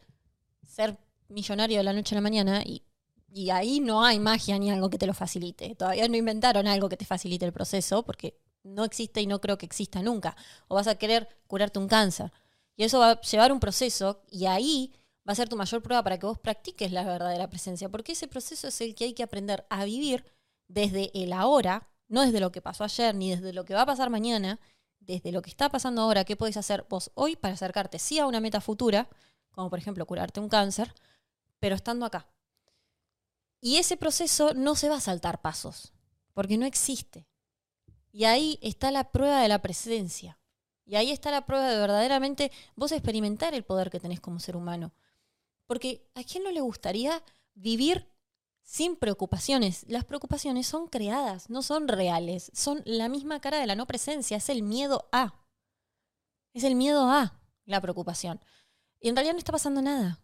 ser 0.66 0.96
millonario 1.28 1.78
de 1.78 1.84
la 1.84 1.92
noche 1.92 2.14
a 2.14 2.16
la 2.16 2.22
mañana 2.22 2.62
y, 2.64 2.82
y 3.32 3.50
ahí 3.50 3.80
no 3.80 4.04
hay 4.04 4.18
magia 4.18 4.58
ni 4.58 4.70
algo 4.70 4.88
que 4.88 4.98
te 4.98 5.06
lo 5.06 5.12
facilite. 5.12 5.74
Todavía 5.74 6.08
no 6.08 6.16
inventaron 6.16 6.66
algo 6.66 6.88
que 6.88 6.96
te 6.96 7.04
facilite 7.04 7.44
el 7.44 7.52
proceso, 7.52 8.04
porque 8.04 8.38
no 8.62 8.84
existe 8.84 9.20
y 9.20 9.26
no 9.26 9.40
creo 9.40 9.58
que 9.58 9.66
exista 9.66 10.02
nunca. 10.02 10.36
O 10.68 10.74
vas 10.74 10.86
a 10.86 10.96
querer 10.96 11.28
curarte 11.46 11.78
un 11.78 11.88
cáncer. 11.88 12.32
Y 12.76 12.84
eso 12.84 12.98
va 12.98 13.10
a 13.12 13.20
llevar 13.20 13.52
un 13.52 13.60
proceso 13.60 14.22
y 14.30 14.46
ahí 14.46 14.92
va 15.28 15.32
a 15.32 15.36
ser 15.36 15.48
tu 15.48 15.56
mayor 15.56 15.82
prueba 15.82 16.02
para 16.02 16.18
que 16.18 16.26
vos 16.26 16.38
practiques 16.38 16.92
la 16.92 17.04
verdadera 17.04 17.48
presencia, 17.48 17.88
porque 17.88 18.12
ese 18.12 18.28
proceso 18.28 18.68
es 18.68 18.80
el 18.80 18.94
que 18.94 19.04
hay 19.04 19.12
que 19.12 19.22
aprender 19.22 19.66
a 19.68 19.84
vivir 19.84 20.24
desde 20.66 21.10
el 21.14 21.32
ahora, 21.32 21.88
no 22.08 22.22
desde 22.22 22.40
lo 22.40 22.52
que 22.52 22.62
pasó 22.62 22.84
ayer, 22.84 23.14
ni 23.14 23.30
desde 23.30 23.52
lo 23.52 23.64
que 23.64 23.74
va 23.74 23.82
a 23.82 23.86
pasar 23.86 24.10
mañana, 24.10 24.58
desde 24.98 25.32
lo 25.32 25.42
que 25.42 25.50
está 25.50 25.68
pasando 25.68 26.02
ahora, 26.02 26.24
qué 26.24 26.36
podés 26.36 26.56
hacer 26.56 26.86
vos 26.88 27.10
hoy 27.14 27.36
para 27.36 27.54
acercarte 27.54 27.98
sí 27.98 28.18
a 28.18 28.26
una 28.26 28.40
meta 28.40 28.60
futura, 28.60 29.08
como 29.50 29.70
por 29.70 29.78
ejemplo 29.78 30.06
curarte 30.06 30.40
un 30.40 30.48
cáncer, 30.48 30.94
pero 31.58 31.74
estando 31.74 32.06
acá. 32.06 32.28
Y 33.60 33.76
ese 33.76 33.96
proceso 33.96 34.54
no 34.54 34.74
se 34.74 34.88
va 34.88 34.96
a 34.96 35.00
saltar 35.00 35.42
pasos, 35.42 35.92
porque 36.32 36.56
no 36.56 36.66
existe. 36.66 37.26
Y 38.12 38.24
ahí 38.24 38.58
está 38.62 38.90
la 38.90 39.12
prueba 39.12 39.40
de 39.40 39.48
la 39.48 39.62
presencia. 39.62 40.38
Y 40.84 40.96
ahí 40.96 41.12
está 41.12 41.30
la 41.30 41.46
prueba 41.46 41.68
de 41.68 41.76
verdaderamente 41.76 42.50
vos 42.74 42.90
experimentar 42.90 43.54
el 43.54 43.62
poder 43.62 43.90
que 43.90 44.00
tenés 44.00 44.20
como 44.20 44.40
ser 44.40 44.56
humano. 44.56 44.92
Porque 45.66 46.10
¿a 46.14 46.24
quién 46.24 46.42
no 46.42 46.50
le 46.50 46.60
gustaría 46.60 47.22
vivir 47.54 48.08
sin 48.64 48.96
preocupaciones? 48.96 49.84
Las 49.88 50.04
preocupaciones 50.04 50.66
son 50.66 50.88
creadas, 50.88 51.48
no 51.48 51.62
son 51.62 51.86
reales. 51.86 52.50
Son 52.54 52.82
la 52.84 53.08
misma 53.08 53.40
cara 53.40 53.60
de 53.60 53.68
la 53.68 53.76
no 53.76 53.86
presencia, 53.86 54.38
es 54.38 54.48
el 54.48 54.62
miedo 54.62 55.08
a. 55.12 55.44
Es 56.52 56.64
el 56.64 56.74
miedo 56.74 57.08
a 57.08 57.40
la 57.66 57.80
preocupación. 57.80 58.40
Y 58.98 59.08
en 59.08 59.14
realidad 59.14 59.34
no 59.34 59.38
está 59.38 59.52
pasando 59.52 59.80
nada. 59.80 60.18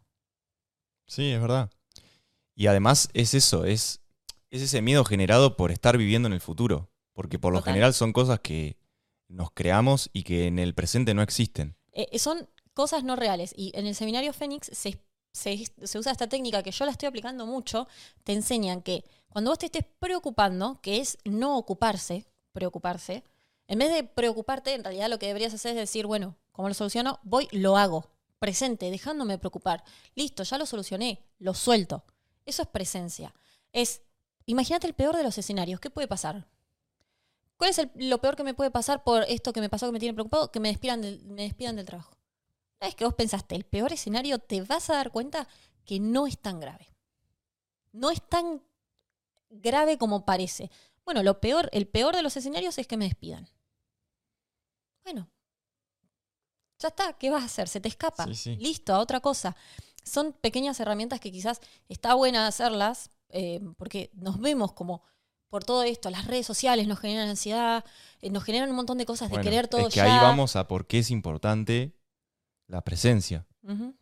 Sí, 1.07 1.31
es 1.31 1.41
verdad. 1.41 1.71
Y 2.57 2.67
además 2.67 3.09
es 3.15 3.35
eso, 3.35 3.65
es, 3.65 4.01
es 4.51 4.63
ese 4.63 4.83
miedo 4.83 5.05
generado 5.05 5.57
por 5.57 5.71
estar 5.71 5.97
viviendo 5.97 6.27
en 6.27 6.33
el 6.33 6.41
futuro. 6.41 6.91
Porque 7.17 7.39
por 7.39 7.53
lo 7.55 7.61
Total. 7.61 7.73
general 7.73 7.95
son 7.95 8.13
cosas 8.13 8.41
que 8.41 8.77
nos 9.29 9.51
creamos 9.53 10.11
y 10.13 10.23
que 10.23 10.47
en 10.47 10.59
el 10.59 10.75
presente 10.75 11.15
no 11.15 11.23
existen. 11.23 11.75
Eh, 11.93 12.19
son 12.19 12.47
cosas 12.75 13.05
no 13.05 13.17
reales. 13.17 13.55
Y 13.57 13.73
en 13.75 13.87
el 13.87 13.95
seminario 13.95 14.35
Fénix 14.35 14.69
se, 14.73 15.01
se- 15.33 15.65
se 15.83 15.99
usa 15.99 16.13
esta 16.13 16.29
técnica 16.29 16.63
que 16.63 16.71
yo 16.73 16.85
la 16.85 16.91
estoy 16.91 17.07
aplicando 17.09 17.47
mucho. 17.47 17.89
Te 18.23 18.35
enseñan 18.35 18.83
que 18.83 19.03
cuando 19.31 19.51
vos 19.51 19.59
te 19.59 19.67
estés 19.67 19.87
preocupando, 19.99 20.79
que 20.83 20.99
es 20.99 21.17
no 21.25 21.57
ocuparse, 21.57 22.27
preocuparse, 22.53 23.25
en 23.67 23.79
vez 23.79 23.91
de 23.95 24.05
preocuparte, 24.05 24.75
en 24.75 24.85
realidad 24.85 25.09
lo 25.09 25.19
que 25.19 25.27
deberías 25.27 25.55
hacer 25.55 25.71
es 25.71 25.77
decir, 25.79 26.07
bueno, 26.07 26.37
¿cómo 26.53 26.69
lo 26.69 26.75
soluciono? 26.75 27.19
Voy, 27.23 27.49
lo 27.51 27.79
hago. 27.79 28.11
Presente, 28.39 28.91
dejándome 28.91 29.39
preocupar. 29.39 29.83
Listo, 30.15 30.43
ya 30.43 30.59
lo 30.59 30.67
solucioné, 30.67 31.25
lo 31.39 31.55
suelto. 31.55 32.05
Eso 32.45 32.61
es 32.63 32.69
presencia. 32.69 33.35
Es, 33.73 34.03
imagínate 34.45 34.87
el 34.87 34.93
peor 34.93 35.17
de 35.17 35.23
los 35.25 35.39
escenarios. 35.39 35.81
¿Qué 35.81 35.89
puede 35.89 36.07
pasar? 36.07 36.47
¿Cuál 37.57 37.71
es 37.71 37.79
el- 37.79 37.91
lo 37.95 38.21
peor 38.21 38.37
que 38.37 38.45
me 38.45 38.55
puede 38.55 38.71
pasar 38.71 39.03
por 39.03 39.25
esto 39.25 39.53
que 39.53 39.61
me 39.61 39.69
pasó 39.69 39.87
que 39.87 39.93
me 39.93 40.01
tiene 40.01 40.15
preocupado? 40.15 40.51
Que 40.53 40.61
me 40.61 40.69
despidan 40.69 41.01
del, 41.03 41.25
me 41.25 41.43
despidan 41.43 41.77
del 41.77 41.87
trabajo. 41.87 42.17
Una 42.81 42.89
vez 42.89 42.95
que 42.95 43.05
vos 43.05 43.15
pensaste 43.15 43.55
el 43.55 43.65
peor 43.65 43.93
escenario, 43.93 44.39
te 44.39 44.61
vas 44.63 44.91
a 44.91 44.95
dar 44.95 45.11
cuenta 45.11 45.49
que 45.85 45.99
no 46.01 46.27
es 46.27 46.39
tan 46.39 46.61
grave. 46.61 46.93
No 47.93 48.11
es 48.11 48.21
tan 48.29 48.63
grave 49.49 49.97
como 49.97 50.25
parece. 50.27 50.71
Bueno, 51.05 51.23
lo 51.23 51.41
peor, 51.41 51.71
el 51.73 51.87
peor 51.89 52.15
de 52.15 52.23
los 52.23 52.37
escenarios 52.37 52.77
es 52.79 52.87
que 52.87 52.97
me 52.99 53.07
despidan. 53.07 53.49
Bueno, 55.05 55.31
ya 56.79 56.89
está, 56.89 57.13
¿qué 57.15 57.31
vas 57.31 57.43
a 57.43 57.47
hacer? 57.47 57.69
Se 57.69 57.81
te 57.81 57.89
escapa. 57.89 58.27
Sí, 58.27 58.35
sí. 58.35 58.57
Listo, 58.57 58.93
a 58.95 58.99
otra 58.99 59.21
cosa. 59.21 59.57
Son 60.05 60.33
pequeñas 60.35 60.79
herramientas 60.81 61.21
que 61.21 61.33
quizás 61.33 61.61
está 61.89 62.15
buena 62.15 62.47
hacerlas, 62.47 63.11
eh, 63.31 63.61
porque 63.79 64.11
nos 64.15 64.39
vemos 64.41 64.73
como 64.73 65.03
por 65.49 65.65
todo 65.65 65.83
esto, 65.83 66.11
las 66.11 66.27
redes 66.27 66.47
sociales 66.47 66.87
nos 66.87 66.99
generan 66.99 67.29
ansiedad, 67.29 67.85
eh, 68.21 68.31
nos 68.31 68.45
generan 68.45 68.71
un 68.71 68.77
montón 68.77 68.99
de 68.99 69.07
cosas 69.07 69.31
de 69.31 69.41
querer 69.41 69.69
todo 69.69 69.89
es 69.89 69.95
que 69.95 70.01
ya. 70.01 70.05
ahí 70.05 70.23
vamos 70.23 70.57
a 70.57 70.67
por 70.67 70.87
qué 70.87 71.01
es 71.01 71.11
importante 71.11 71.97
la 72.67 72.83
presencia. 72.83 73.47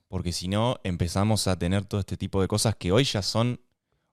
Porque 0.09 0.33
si 0.33 0.47
no, 0.47 0.79
empezamos 0.85 1.49
a 1.49 1.59
tener 1.59 1.87
todo 1.87 1.99
este 1.99 2.19
tipo 2.19 2.43
de 2.43 2.49
cosas 2.49 2.77
que 2.77 2.93
hoy 2.93 3.05
ya 3.05 3.23
son 3.23 3.61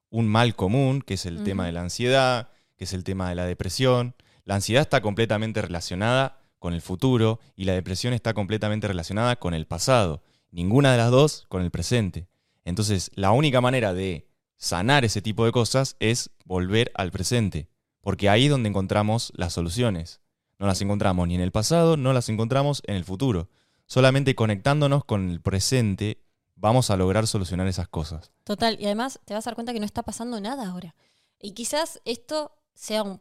un 0.09 0.25
mal 0.25 0.55
común, 0.55 1.01
que 1.01 1.15
es 1.15 1.25
el 1.25 1.43
tema 1.43 1.65
de 1.65 1.73
la 1.73 1.81
ansiedad, 1.81 2.50
que 2.77 2.85
es 2.85 2.93
el 2.93 3.03
tema 3.03 3.27
de 3.27 3.35
la 3.35 3.45
depresión. 3.45 4.15
La 4.45 4.55
ansiedad 4.55 4.81
está 4.81 5.01
completamente 5.01 5.61
relacionada 5.61 6.39
con 6.57 6.73
el 6.73 6.81
futuro 6.81 7.39
y 7.55 7.65
la 7.65 7.73
depresión 7.73 8.13
está 8.13 8.33
completamente 8.33 8.88
relacionada 8.88 9.35
con 9.35 9.53
el 9.53 9.67
pasado. 9.67 10.23
Ninguna 10.51 10.93
de 10.93 10.97
las 10.97 11.11
dos 11.11 11.45
con 11.50 11.63
el 11.63 11.71
presente. 11.71 12.29
Entonces, 12.63 13.11
la 13.15 13.31
única 13.31 13.59
manera 13.59 13.93
de 13.93 14.30
sanar 14.62 15.03
ese 15.03 15.24
tipo 15.24 15.44
de 15.44 15.51
cosas 15.51 15.98
es 16.00 16.30
volver 16.46 16.91
al 16.94 17.12
presente. 17.12 17.68
Porque 18.00 18.30
ahí 18.30 18.46
es 18.46 18.51
donde 18.51 18.70
encontramos 18.70 19.34
las 19.36 19.53
soluciones. 19.53 20.22
No 20.60 20.68
las 20.68 20.82
encontramos 20.82 21.27
ni 21.27 21.36
en 21.36 21.41
el 21.41 21.51
pasado, 21.51 21.98
no 21.98 22.13
las 22.13 22.30
encontramos 22.30 22.84
en 22.86 22.96
el 22.96 23.03
futuro. 23.03 23.50
Solamente 23.88 24.36
conectándonos 24.36 25.03
con 25.03 25.30
el 25.30 25.41
presente 25.41 26.24
vamos 26.56 26.91
a 26.91 26.96
lograr 26.96 27.25
solucionar 27.25 27.68
esas 27.68 27.88
cosas. 27.88 28.32
Total, 28.44 28.77
y 28.80 28.86
además 28.86 29.20
te 29.25 29.34
vas 29.34 29.46
a 29.48 29.50
dar 29.50 29.56
cuenta 29.56 29.74
que 29.74 29.80
no 29.80 29.86
está 29.86 30.03
pasando 30.03 30.39
nada 30.39 30.68
ahora. 30.68 30.96
Y 31.39 31.53
quizás 31.53 32.00
esto 32.06 32.51
sea 32.75 33.01
un, 33.01 33.20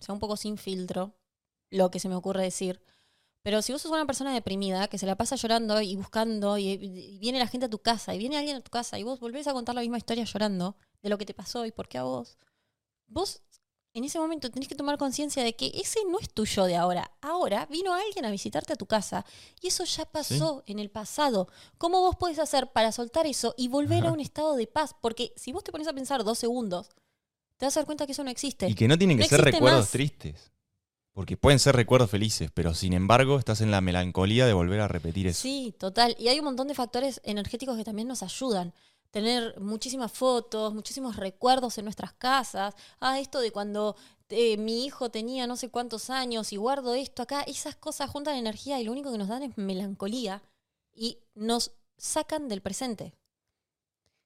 sea 0.00 0.12
un 0.12 0.20
poco 0.20 0.36
sin 0.36 0.58
filtro, 0.58 1.14
lo 1.70 1.90
que 1.90 1.98
se 1.98 2.10
me 2.10 2.14
ocurre 2.14 2.42
decir. 2.42 2.82
Pero 3.48 3.62
si 3.62 3.72
vos 3.72 3.80
sos 3.80 3.90
una 3.90 4.04
persona 4.04 4.34
deprimida 4.34 4.88
que 4.88 4.98
se 4.98 5.06
la 5.06 5.16
pasa 5.16 5.34
llorando 5.34 5.80
y 5.80 5.96
buscando, 5.96 6.58
y, 6.58 6.72
y 6.72 7.18
viene 7.18 7.38
la 7.38 7.46
gente 7.46 7.64
a 7.64 7.70
tu 7.70 7.78
casa, 7.78 8.14
y 8.14 8.18
viene 8.18 8.36
alguien 8.36 8.56
a 8.58 8.60
tu 8.60 8.70
casa, 8.70 8.98
y 8.98 9.04
vos 9.04 9.20
volvés 9.20 9.46
a 9.46 9.54
contar 9.54 9.74
la 9.74 9.80
misma 9.80 9.96
historia 9.96 10.24
llorando 10.24 10.76
de 11.00 11.08
lo 11.08 11.16
que 11.16 11.24
te 11.24 11.32
pasó 11.32 11.64
y 11.64 11.72
por 11.72 11.88
qué 11.88 11.96
a 11.96 12.02
vos, 12.02 12.36
vos 13.06 13.40
en 13.94 14.04
ese 14.04 14.18
momento 14.18 14.50
tenés 14.50 14.68
que 14.68 14.74
tomar 14.74 14.98
conciencia 14.98 15.42
de 15.42 15.56
que 15.56 15.72
ese 15.74 16.00
no 16.10 16.18
es 16.18 16.28
tu 16.28 16.44
yo 16.44 16.66
de 16.66 16.76
ahora. 16.76 17.10
Ahora 17.22 17.64
vino 17.70 17.94
alguien 17.94 18.26
a 18.26 18.30
visitarte 18.30 18.74
a 18.74 18.76
tu 18.76 18.84
casa 18.84 19.24
y 19.62 19.68
eso 19.68 19.84
ya 19.84 20.04
pasó 20.04 20.62
en 20.66 20.78
el 20.78 20.90
pasado. 20.90 21.48
¿Cómo 21.78 22.02
vos 22.02 22.16
podés 22.16 22.38
hacer 22.40 22.70
para 22.72 22.92
soltar 22.92 23.26
eso 23.26 23.54
y 23.56 23.68
volver 23.68 24.04
a 24.04 24.12
un 24.12 24.20
estado 24.20 24.56
de 24.56 24.66
paz? 24.66 24.94
Porque 25.00 25.32
si 25.36 25.52
vos 25.52 25.64
te 25.64 25.72
pones 25.72 25.88
a 25.88 25.94
pensar 25.94 26.22
dos 26.22 26.38
segundos, 26.38 26.90
te 27.56 27.64
vas 27.64 27.74
a 27.78 27.80
dar 27.80 27.86
cuenta 27.86 28.04
que 28.04 28.12
eso 28.12 28.24
no 28.24 28.30
existe. 28.30 28.68
Y 28.68 28.74
que 28.74 28.88
no 28.88 28.98
tienen 28.98 29.16
que 29.16 29.22
No 29.22 29.28
ser 29.30 29.40
recuerdos 29.40 29.80
más. 29.80 29.90
tristes. 29.90 30.52
Porque 31.18 31.36
pueden 31.36 31.58
ser 31.58 31.74
recuerdos 31.74 32.12
felices, 32.12 32.52
pero 32.54 32.74
sin 32.74 32.92
embargo 32.92 33.40
estás 33.40 33.60
en 33.60 33.72
la 33.72 33.80
melancolía 33.80 34.46
de 34.46 34.52
volver 34.52 34.78
a 34.78 34.86
repetir 34.86 35.26
eso. 35.26 35.42
Sí, 35.42 35.74
total. 35.76 36.14
Y 36.16 36.28
hay 36.28 36.38
un 36.38 36.44
montón 36.44 36.68
de 36.68 36.76
factores 36.76 37.20
energéticos 37.24 37.76
que 37.76 37.82
también 37.82 38.06
nos 38.06 38.22
ayudan. 38.22 38.72
Tener 39.10 39.58
muchísimas 39.58 40.12
fotos, 40.12 40.72
muchísimos 40.74 41.16
recuerdos 41.16 41.76
en 41.76 41.86
nuestras 41.86 42.12
casas. 42.12 42.76
Ah, 43.00 43.18
esto 43.18 43.40
de 43.40 43.50
cuando 43.50 43.96
eh, 44.28 44.56
mi 44.58 44.84
hijo 44.86 45.10
tenía 45.10 45.48
no 45.48 45.56
sé 45.56 45.70
cuántos 45.70 46.08
años 46.08 46.52
y 46.52 46.56
guardo 46.56 46.94
esto 46.94 47.24
acá. 47.24 47.42
Esas 47.42 47.74
cosas 47.74 48.08
juntan 48.08 48.36
energía 48.36 48.80
y 48.80 48.84
lo 48.84 48.92
único 48.92 49.10
que 49.10 49.18
nos 49.18 49.26
dan 49.26 49.42
es 49.42 49.58
melancolía 49.58 50.40
y 50.94 51.18
nos 51.34 51.72
sacan 51.96 52.46
del 52.46 52.62
presente. 52.62 53.12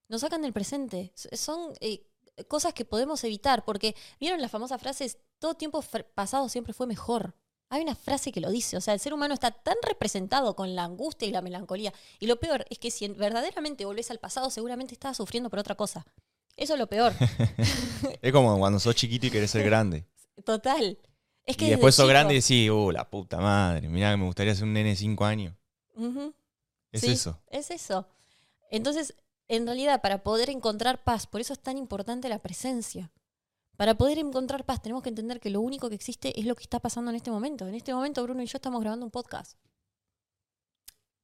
Nos 0.09 0.21
sacan 0.21 0.43
del 0.43 0.53
presente. 0.53 1.15
Son 1.33 1.73
eh, 1.81 2.07
cosas 2.49 2.75
que 2.75 2.85
podemos 2.85 3.25
evitar 3.25 3.65
porque, 3.65 3.97
¿vieron 4.21 4.43
las 4.43 4.51
famosas 4.51 4.79
frases? 4.79 5.17
Todo 5.43 5.55
tiempo 5.55 5.83
pasado 6.15 6.49
siempre 6.49 6.73
fue 6.73 6.87
mejor. 6.87 7.35
Hay 7.69 7.83
una 7.83 7.97
frase 7.97 8.31
que 8.31 8.41
lo 8.41 8.49
dice, 8.49 8.77
o 8.77 8.81
sea, 8.81 8.95
el 8.95 9.01
ser 9.01 9.13
humano 9.13 9.35
está 9.35 9.51
tan 9.51 9.75
representado 9.83 10.55
con 10.55 10.77
la 10.77 10.85
angustia 10.85 11.27
y 11.27 11.33
la 11.33 11.43
melancolía. 11.43 11.93
Y 12.21 12.29
lo 12.29 12.39
peor 12.39 12.65
es 12.71 12.79
que 12.79 12.93
si 12.93 13.09
verdaderamente 13.09 13.85
volvés 13.85 14.13
al 14.13 14.21
pasado, 14.21 14.51
seguramente 14.51 14.95
estabas 14.95 15.17
sufriendo 15.17 15.51
por 15.51 15.59
otra 15.59 15.75
cosa. 15.75 16.07
Eso 16.57 16.75
es 16.75 16.79
lo 16.79 16.87
peor. 16.87 17.13
Es 18.23 18.33
como 18.33 18.57
cuando 18.57 18.79
sos 18.79 18.95
chiquito 18.95 19.27
y 19.27 19.31
querés 19.33 19.51
ser 19.51 19.65
grande. 19.65 20.07
Total. 20.45 20.97
Es 21.45 21.57
que 21.57 21.67
y 21.67 21.71
después 21.71 21.97
sos 21.97 22.05
chico- 22.05 22.11
grande 22.11 22.35
y 22.35 22.37
decís, 22.41 22.71
uh, 22.71 22.93
la 22.93 23.11
puta 23.11 23.39
madre, 23.41 23.89
mirá, 23.89 24.17
me 24.17 24.27
gustaría 24.27 24.55
ser 24.55 24.63
un 24.63 24.75
nene 24.75 24.91
de 24.91 24.97
5 24.97 25.25
años. 25.25 25.57
Es 26.93 27.01
sí, 27.01 27.11
eso. 27.11 27.43
Es 27.51 27.73
eso. 27.73 28.07
Entonces, 28.71 29.17
en 29.49 29.67
realidad, 29.67 30.03
para 30.03 30.23
poder 30.23 30.51
encontrar 30.51 31.03
paz, 31.03 31.27
por 31.27 31.41
eso 31.41 31.53
es 31.53 31.59
tan 31.59 31.79
importante 31.79 32.29
la 32.29 32.39
presencia. 32.39 33.11
Para 33.83 33.97
poder 33.97 34.17
encontrar 34.19 34.65
paz, 34.65 34.81
tenemos 34.81 35.03
que 35.03 35.09
entender 35.09 35.41
que 35.41 35.51
lo 35.51 35.61
único 35.61 35.89
que 35.89 35.97
existe 35.97 36.39
es 36.39 36.47
lo 36.47 36.55
que 36.55 36.62
está 36.62 36.79
pasando 36.79 37.11
en 37.11 37.17
este 37.17 37.33
momento. 37.33 37.67
En 37.67 37.75
este 37.75 37.93
momento, 37.93 38.23
Bruno 38.23 38.41
y 38.41 38.47
yo 38.47 38.59
estamos 38.59 38.81
grabando 38.81 39.05
un 39.05 39.11
podcast. 39.11 39.59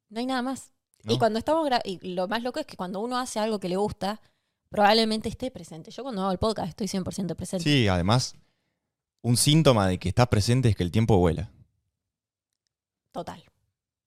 No 0.08 0.18
hay 0.18 0.26
nada 0.26 0.42
más. 0.42 0.72
Y 1.04 1.18
cuando 1.18 1.38
estamos 1.38 1.70
y 1.84 2.14
lo 2.14 2.26
más 2.26 2.42
loco 2.42 2.58
es 2.58 2.66
que 2.66 2.76
cuando 2.76 2.98
uno 2.98 3.16
hace 3.16 3.38
algo 3.38 3.60
que 3.60 3.68
le 3.68 3.76
gusta, 3.76 4.20
probablemente 4.70 5.28
esté 5.28 5.52
presente. 5.52 5.92
Yo 5.92 6.02
cuando 6.02 6.22
hago 6.22 6.32
el 6.32 6.38
podcast 6.38 6.70
estoy 6.70 6.88
100% 6.88 7.36
presente. 7.36 7.62
Sí, 7.62 7.86
además, 7.86 8.34
un 9.22 9.36
síntoma 9.36 9.86
de 9.86 10.00
que 10.00 10.08
estás 10.08 10.26
presente 10.26 10.68
es 10.68 10.74
que 10.74 10.82
el 10.82 10.90
tiempo 10.90 11.16
vuela. 11.16 11.52
Total. 13.12 13.40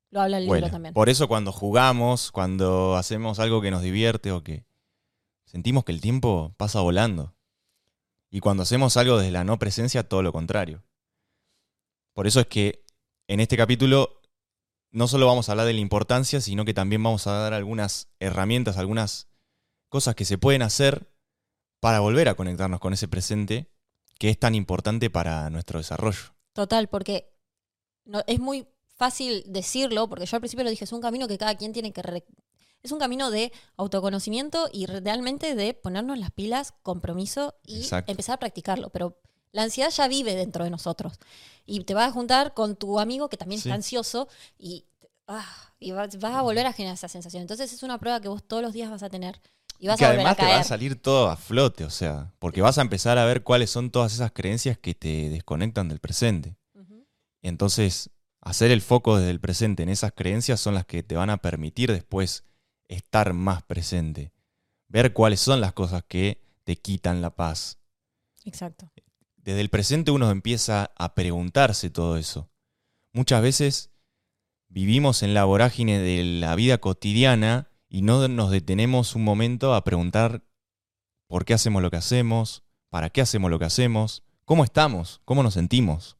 Lo 0.09 0.19
habla 0.19 0.39
el 0.39 0.43
libro 0.43 0.59
vuela. 0.59 0.69
también. 0.69 0.93
Por 0.93 1.07
eso 1.07 1.29
cuando 1.29 1.53
jugamos, 1.53 2.33
cuando 2.33 2.97
hacemos 2.97 3.39
algo 3.39 3.61
que 3.61 3.71
nos 3.71 3.81
divierte 3.81 4.33
o 4.33 4.43
que 4.43 4.65
sentimos 5.45 5.85
que 5.85 5.93
el 5.93 6.01
tiempo 6.01 6.53
pasa 6.57 6.81
volando. 6.81 7.33
Y 8.31 8.39
cuando 8.39 8.63
hacemos 8.63 8.95
algo 8.97 9.17
desde 9.17 9.31
la 9.31 9.43
no 9.43 9.59
presencia, 9.59 10.07
todo 10.07 10.23
lo 10.23 10.31
contrario. 10.31 10.83
Por 12.13 12.27
eso 12.27 12.39
es 12.39 12.47
que 12.47 12.85
en 13.27 13.39
este 13.39 13.57
capítulo 13.57 14.21
no 14.91 15.07
solo 15.07 15.27
vamos 15.27 15.47
a 15.47 15.51
hablar 15.53 15.67
de 15.67 15.73
la 15.73 15.79
importancia, 15.79 16.41
sino 16.41 16.65
que 16.65 16.73
también 16.73 17.03
vamos 17.03 17.27
a 17.27 17.33
dar 17.33 17.53
algunas 17.53 18.09
herramientas, 18.19 18.77
algunas 18.77 19.27
cosas 19.89 20.15
que 20.15 20.25
se 20.25 20.37
pueden 20.37 20.61
hacer 20.61 21.11
para 21.81 21.99
volver 21.99 22.29
a 22.29 22.35
conectarnos 22.35 22.79
con 22.79 22.93
ese 22.93 23.07
presente 23.07 23.67
que 24.17 24.29
es 24.29 24.39
tan 24.39 24.55
importante 24.55 25.09
para 25.09 25.49
nuestro 25.49 25.79
desarrollo. 25.79 26.35
Total, 26.53 26.87
porque 26.89 27.33
es 28.27 28.39
muy 28.39 28.67
fácil 28.95 29.43
decirlo, 29.47 30.07
porque 30.07 30.25
yo 30.25 30.35
al 30.37 30.41
principio 30.41 30.63
lo 30.63 30.69
dije, 30.69 30.83
es 30.83 30.91
un 30.93 31.01
camino 31.01 31.27
que 31.27 31.37
cada 31.37 31.55
quien 31.55 31.73
tiene 31.73 31.91
que... 31.91 32.01
re- 32.01 32.25
es 32.83 32.91
un 32.91 32.99
camino 32.99 33.29
de 33.31 33.51
autoconocimiento 33.77 34.69
y 34.71 34.85
realmente 34.85 35.55
de 35.55 35.73
ponernos 35.73 36.17
las 36.17 36.31
pilas, 36.31 36.73
compromiso 36.83 37.55
y 37.65 37.77
Exacto. 37.81 38.11
empezar 38.11 38.35
a 38.35 38.39
practicarlo. 38.39 38.89
Pero 38.89 39.17
la 39.51 39.63
ansiedad 39.63 39.89
ya 39.89 40.07
vive 40.07 40.35
dentro 40.35 40.63
de 40.63 40.69
nosotros. 40.69 41.19
Y 41.65 41.83
te 41.83 41.93
vas 41.93 42.09
a 42.09 42.11
juntar 42.11 42.53
con 42.53 42.75
tu 42.75 42.99
amigo 42.99 43.29
que 43.29 43.37
también 43.37 43.61
Sí. 43.61 43.69
está 43.69 43.75
ansioso 43.75 44.27
y, 44.57 44.85
ah, 45.27 45.45
y 45.79 45.91
vas, 45.91 46.17
vas 46.19 46.35
a 46.35 46.41
volver 46.41 46.65
a 46.65 46.73
generar 46.73 46.95
esa 46.95 47.07
sensación. 47.07 47.41
Entonces 47.41 47.71
es 47.71 47.83
una 47.83 47.99
prueba 47.99 48.19
que 48.21 48.27
vos 48.29 48.43
todos 48.43 48.63
los 48.63 48.73
días 48.73 48.89
vas 48.89 49.03
a 49.03 49.09
tener 49.09 49.41
y 49.77 49.87
vas 49.87 49.97
que 49.97 50.05
a 50.05 50.09
volver 50.09 50.25
además 50.25 50.39
a 50.39 50.41
te 50.41 50.51
va 50.51 50.59
a 50.59 50.63
salir 50.63 51.01
todo 51.01 51.29
a 51.29 51.37
flote, 51.37 51.83
o 51.85 51.89
sea, 51.89 52.33
porque 52.39 52.61
vas 52.61 52.77
a 52.77 52.81
empezar 52.81 53.17
a 53.17 53.25
ver 53.25 53.43
cuáles 53.43 53.69
son 53.69 53.89
todas 53.91 54.13
esas 54.13 54.31
creencias 54.31 54.77
que 54.77 54.93
te 54.95 55.29
desconectan 55.29 55.89
del 55.89 55.99
presente. 55.99 56.55
Entonces, 57.43 58.11
hacer 58.41 58.69
el 58.71 58.81
foco 58.81 59.17
desde 59.17 59.31
el 59.31 59.39
presente 59.39 59.83
en 59.83 59.89
esas 59.89 60.11
creencias 60.11 60.59
son 60.59 60.75
las 60.75 60.85
que 60.85 61.01
te 61.03 61.15
van 61.15 61.29
a 61.31 61.37
permitir 61.37 61.91
después 61.91 62.43
estar 62.91 63.33
más 63.33 63.63
presente. 63.63 64.31
Ver 64.87 65.13
cuáles 65.13 65.39
son 65.39 65.61
las 65.61 65.73
cosas 65.73 66.03
que 66.07 66.43
te 66.63 66.75
quitan 66.75 67.21
la 67.21 67.35
paz. 67.35 67.79
Exacto. 68.43 68.91
Desde 69.37 69.61
el 69.61 69.69
presente 69.69 70.11
uno 70.11 70.29
empieza 70.29 70.91
a 70.95 71.15
preguntarse 71.15 71.89
todo 71.89 72.17
eso. 72.17 72.49
Muchas 73.13 73.41
veces 73.41 73.91
vivimos 74.67 75.23
en 75.23 75.33
la 75.33 75.45
vorágine 75.45 75.99
de 75.99 76.23
la 76.23 76.55
vida 76.55 76.77
cotidiana 76.79 77.69
y 77.89 78.03
no 78.03 78.27
nos 78.27 78.51
detenemos 78.51 79.15
un 79.15 79.23
momento 79.23 79.73
a 79.73 79.83
preguntar 79.83 80.43
por 81.27 81.45
qué 81.45 81.53
hacemos 81.53 81.81
lo 81.81 81.89
que 81.89 81.97
hacemos, 81.97 82.63
para 82.89 83.09
qué 83.09 83.21
hacemos 83.21 83.49
lo 83.49 83.57
que 83.57 83.65
hacemos, 83.65 84.23
cómo 84.45 84.63
estamos, 84.63 85.21
cómo 85.25 85.43
nos 85.43 85.53
sentimos. 85.53 86.17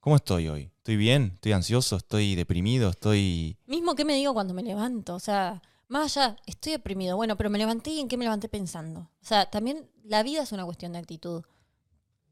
¿Cómo 0.00 0.16
estoy 0.16 0.48
hoy? 0.48 0.71
¿Estoy 0.82 0.96
bien? 0.96 1.30
¿Estoy 1.34 1.52
ansioso? 1.52 1.94
¿Estoy 1.94 2.34
deprimido? 2.34 2.90
¿Estoy...? 2.90 3.56
Mismo 3.66 3.94
que 3.94 4.04
me 4.04 4.16
digo 4.16 4.34
cuando 4.34 4.52
me 4.52 4.64
levanto, 4.64 5.14
o 5.14 5.20
sea, 5.20 5.62
más 5.86 6.16
allá, 6.16 6.36
estoy 6.44 6.72
deprimido, 6.72 7.14
bueno, 7.14 7.36
pero 7.36 7.50
me 7.50 7.58
levanté 7.58 7.90
y 7.90 8.00
en 8.00 8.08
qué 8.08 8.16
me 8.16 8.24
levanté 8.24 8.48
pensando. 8.48 8.98
O 8.98 9.24
sea, 9.24 9.48
también 9.48 9.88
la 10.02 10.24
vida 10.24 10.42
es 10.42 10.50
una 10.50 10.64
cuestión 10.64 10.92
de 10.92 10.98
actitud. 10.98 11.44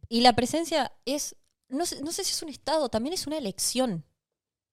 Y 0.08 0.22
la 0.22 0.32
presencia 0.32 0.90
es, 1.04 1.36
no 1.68 1.86
sé, 1.86 2.02
no 2.02 2.10
sé 2.10 2.24
si 2.24 2.32
es 2.32 2.42
un 2.42 2.48
estado, 2.48 2.88
también 2.88 3.12
es 3.12 3.28
una 3.28 3.38
elección. 3.38 4.04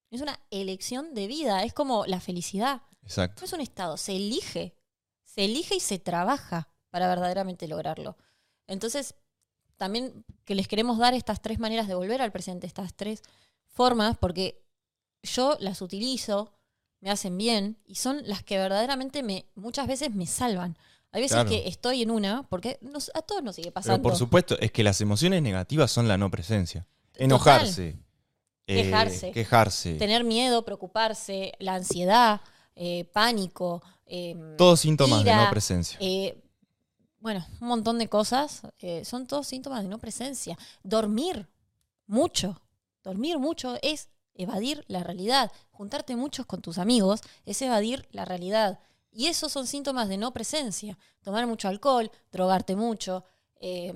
Es 0.10 0.22
una 0.22 0.40
elección 0.50 1.14
de 1.14 1.28
vida, 1.28 1.64
es 1.64 1.72
como 1.72 2.08
la 2.08 2.20
felicidad. 2.20 2.82
Exacto. 3.04 3.42
No 3.42 3.46
es 3.46 3.54
un 3.54 3.62
estado, 3.62 3.98
se 3.98 4.16
elige. 4.16 4.74
Se 5.24 5.46
elige 5.46 5.76
y 5.76 5.82
se 5.82 6.00
trabaja 6.00 6.68
para 6.90 7.08
verdaderamente 7.08 7.68
lograrlo. 7.68 8.18
Entonces, 8.66 9.14
también 9.76 10.26
que 10.46 10.56
les 10.56 10.68
queremos 10.68 10.98
dar 10.98 11.14
estas 11.14 11.44
tres 11.44 11.60
maneras 11.60 11.88
de 11.88 11.94
volver 11.94 12.24
al 12.24 12.32
presente, 12.32 12.66
estas 12.66 12.96
tres 12.96 13.22
formas, 13.78 14.18
porque 14.18 14.62
yo 15.24 15.56
las 15.62 15.82
utilizo, 15.82 16.52
me 17.00 17.10
hacen 17.12 17.38
bien 17.38 17.78
y 17.86 17.96
son 17.96 18.22
las 18.26 18.44
que 18.44 18.58
verdaderamente 18.58 19.24
me 19.24 19.46
muchas 19.56 19.88
veces 19.88 20.14
me 20.14 20.26
salvan. 20.26 20.78
Hay 21.12 21.22
veces 21.22 21.36
Claro. 21.36 21.50
que 21.50 21.68
estoy 21.68 22.02
en 22.02 22.12
una, 22.12 22.44
porque 22.50 22.80
nos- 22.82 23.12
a 23.16 23.22
todos 23.22 23.42
nos 23.44 23.56
sigue 23.56 23.72
pasando. 23.72 24.00
Pero 24.02 24.10
por 24.10 24.18
supuesto, 24.18 24.58
es 24.60 24.72
que 24.72 24.84
las 24.84 25.00
emociones 25.00 25.42
negativas 25.42 25.90
son 25.92 26.08
la 26.08 26.18
no 26.18 26.30
presencia. 26.30 26.86
Enojarse. 27.16 27.96
eh, 28.70 28.84
Quejarse. 28.84 29.32
quejarse. 29.32 29.94
Tener 29.96 30.26
miedo, 30.26 30.66
preocuparse, 30.66 31.54
la 31.60 31.76
ansiedad, 31.76 32.42
eh, 32.76 33.06
pánico. 33.14 33.82
eh, 34.06 34.36
Todos 34.58 34.80
síntomas 34.82 35.24
de 35.24 35.34
no 35.36 35.50
presencia. 35.50 35.98
eh, 36.02 36.42
bueno, 37.20 37.46
un 37.62 37.68
montón 37.70 37.98
de 38.00 38.08
cosas. 38.10 38.62
son 39.04 39.26
todos 39.28 39.48
síntomas 39.48 39.84
de 39.84 39.88
no 39.90 39.98
presencia. 40.00 40.58
Dormir 40.84 41.48
mucho. 42.08 42.62
Dormir 43.08 43.40
mucho 43.40 43.78
es 43.82 44.10
evadir 44.36 44.84
la 44.90 45.02
realidad. 45.04 45.50
Juntarte 45.72 46.16
muchos 46.18 46.46
con 46.46 46.62
tus 46.62 46.78
amigos 46.78 47.22
es 47.46 47.62
evadir 47.62 48.08
la 48.12 48.26
realidad. 48.26 48.80
Y 49.12 49.28
esos 49.28 49.52
son 49.52 49.66
síntomas 49.66 50.10
de 50.10 50.18
no 50.18 50.32
presencia. 50.34 50.98
Tomar 51.24 51.48
mucho 51.48 51.68
alcohol, 51.70 52.12
drogarte 52.32 52.76
mucho. 52.76 53.24
eh, 53.60 53.94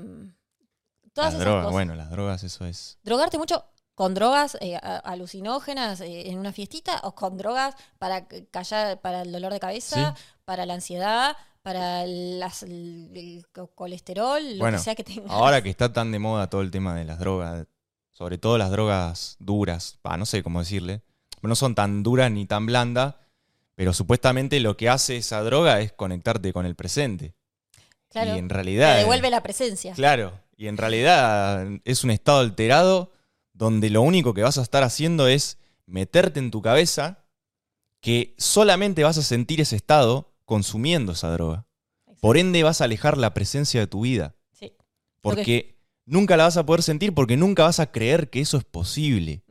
todas 1.14 1.34
las 1.34 1.34
esas 1.34 1.40
drogas, 1.46 1.64
cosas. 1.66 1.74
bueno, 1.74 1.96
las 1.96 2.10
drogas, 2.10 2.44
eso 2.44 2.66
es. 2.66 2.98
Drogarte 3.04 3.38
mucho 3.38 3.66
con 3.96 4.14
drogas 4.14 4.58
eh, 4.62 4.78
alucinógenas 4.78 6.00
eh, 6.02 6.30
en 6.30 6.40
una 6.40 6.54
fiestita 6.54 7.02
o 7.04 7.14
con 7.14 7.38
drogas 7.38 7.76
para 8.00 8.26
callar, 8.50 9.00
para 9.02 9.22
el 9.24 9.32
dolor 9.32 9.52
de 9.54 9.60
cabeza, 9.60 10.16
para 10.46 10.66
la 10.66 10.74
ansiedad, 10.76 11.36
para 11.62 12.06
las- 12.08 12.64
el, 12.64 13.12
el 13.14 13.46
co- 13.54 13.68
colesterol, 13.76 14.42
lo 14.54 14.60
Bueno, 14.60 14.78
que 14.78 14.84
sea 14.84 14.96
que 14.96 15.04
tengas. 15.04 15.30
Ahora 15.30 15.62
que 15.62 15.70
está 15.70 15.92
tan 15.94 16.12
de 16.12 16.18
moda 16.20 16.50
todo 16.50 16.62
el 16.62 16.72
tema 16.72 16.96
de 16.96 17.06
las 17.06 17.20
drogas, 17.20 17.68
sobre 18.22 18.38
todo 18.38 18.60
las 18.60 18.70
drogas 18.70 19.36
duras, 19.40 19.98
no 20.16 20.28
sé 20.28 20.44
cómo 20.44 20.60
decirle, 20.60 21.02
no 21.42 21.56
son 21.56 21.74
tan 21.74 22.04
duras 22.04 22.30
ni 22.30 22.46
tan 22.46 22.68
blandas, 22.68 23.16
pero 23.74 23.94
supuestamente 23.94 24.60
lo 24.60 24.78
que 24.78 24.90
hace 24.90 25.18
esa 25.18 25.42
droga 25.42 25.80
es 25.80 25.92
conectarte 25.92 26.54
con 26.54 26.68
el 26.68 26.76
presente. 26.76 27.34
claro, 28.12 28.36
y 28.36 28.38
en 28.38 28.48
te 28.48 28.54
realidad... 28.54 28.98
devuelve 29.00 29.32
la 29.32 29.42
presencia. 29.42 29.94
Claro, 29.96 30.40
y 30.56 30.68
en 30.68 30.78
realidad 30.78 31.66
es 31.84 32.04
un 32.04 32.12
estado 32.12 32.42
alterado 32.42 33.12
donde 33.54 33.90
lo 33.90 34.04
único 34.04 34.36
que 34.36 34.44
vas 34.44 34.60
a 34.60 34.62
estar 34.62 34.84
haciendo 34.84 35.28
es 35.28 35.58
meterte 35.88 36.40
en 36.40 36.52
tu 36.52 36.62
cabeza 36.62 37.26
que 38.02 38.36
solamente 38.38 39.04
vas 39.04 39.18
a 39.18 39.24
sentir 39.24 39.62
ese 39.62 39.78
estado 39.78 40.32
consumiendo 40.46 41.14
esa 41.14 41.32
droga. 41.32 41.66
Por 42.20 42.38
ende 42.38 42.62
vas 42.62 42.82
a 42.82 42.84
alejar 42.84 43.18
la 43.18 43.34
presencia 43.34 43.80
de 43.80 43.88
tu 43.88 44.02
vida. 44.02 44.36
Sí. 44.52 44.76
Porque 45.22 45.81
nunca 46.12 46.38
la 46.38 46.44
vas 46.44 46.58
a 46.58 46.66
poder 46.66 46.84
sentir 46.84 47.14
porque 47.14 47.38
nunca 47.38 47.64
vas 47.64 47.80
a 47.80 47.92
creer 47.92 48.30
que 48.30 48.42
eso 48.42 48.58
es 48.58 48.66
posible. 48.66 49.44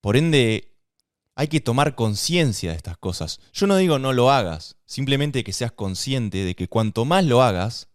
Por 0.00 0.16
ende, 0.16 0.76
hay 1.34 1.48
que 1.48 1.60
tomar 1.60 1.96
conciencia 1.96 2.70
de 2.70 2.76
estas 2.76 2.96
cosas. 2.96 3.40
Yo 3.52 3.66
no 3.66 3.76
digo 3.76 3.98
no 3.98 4.12
lo 4.12 4.30
hagas, 4.30 4.76
simplemente 4.86 5.44
que 5.44 5.52
seas 5.52 5.72
consciente 5.72 6.44
de 6.44 6.54
que 6.54 6.68
cuanto 6.68 7.04
más 7.04 7.24
lo 7.24 7.42
hagas, 7.42 7.88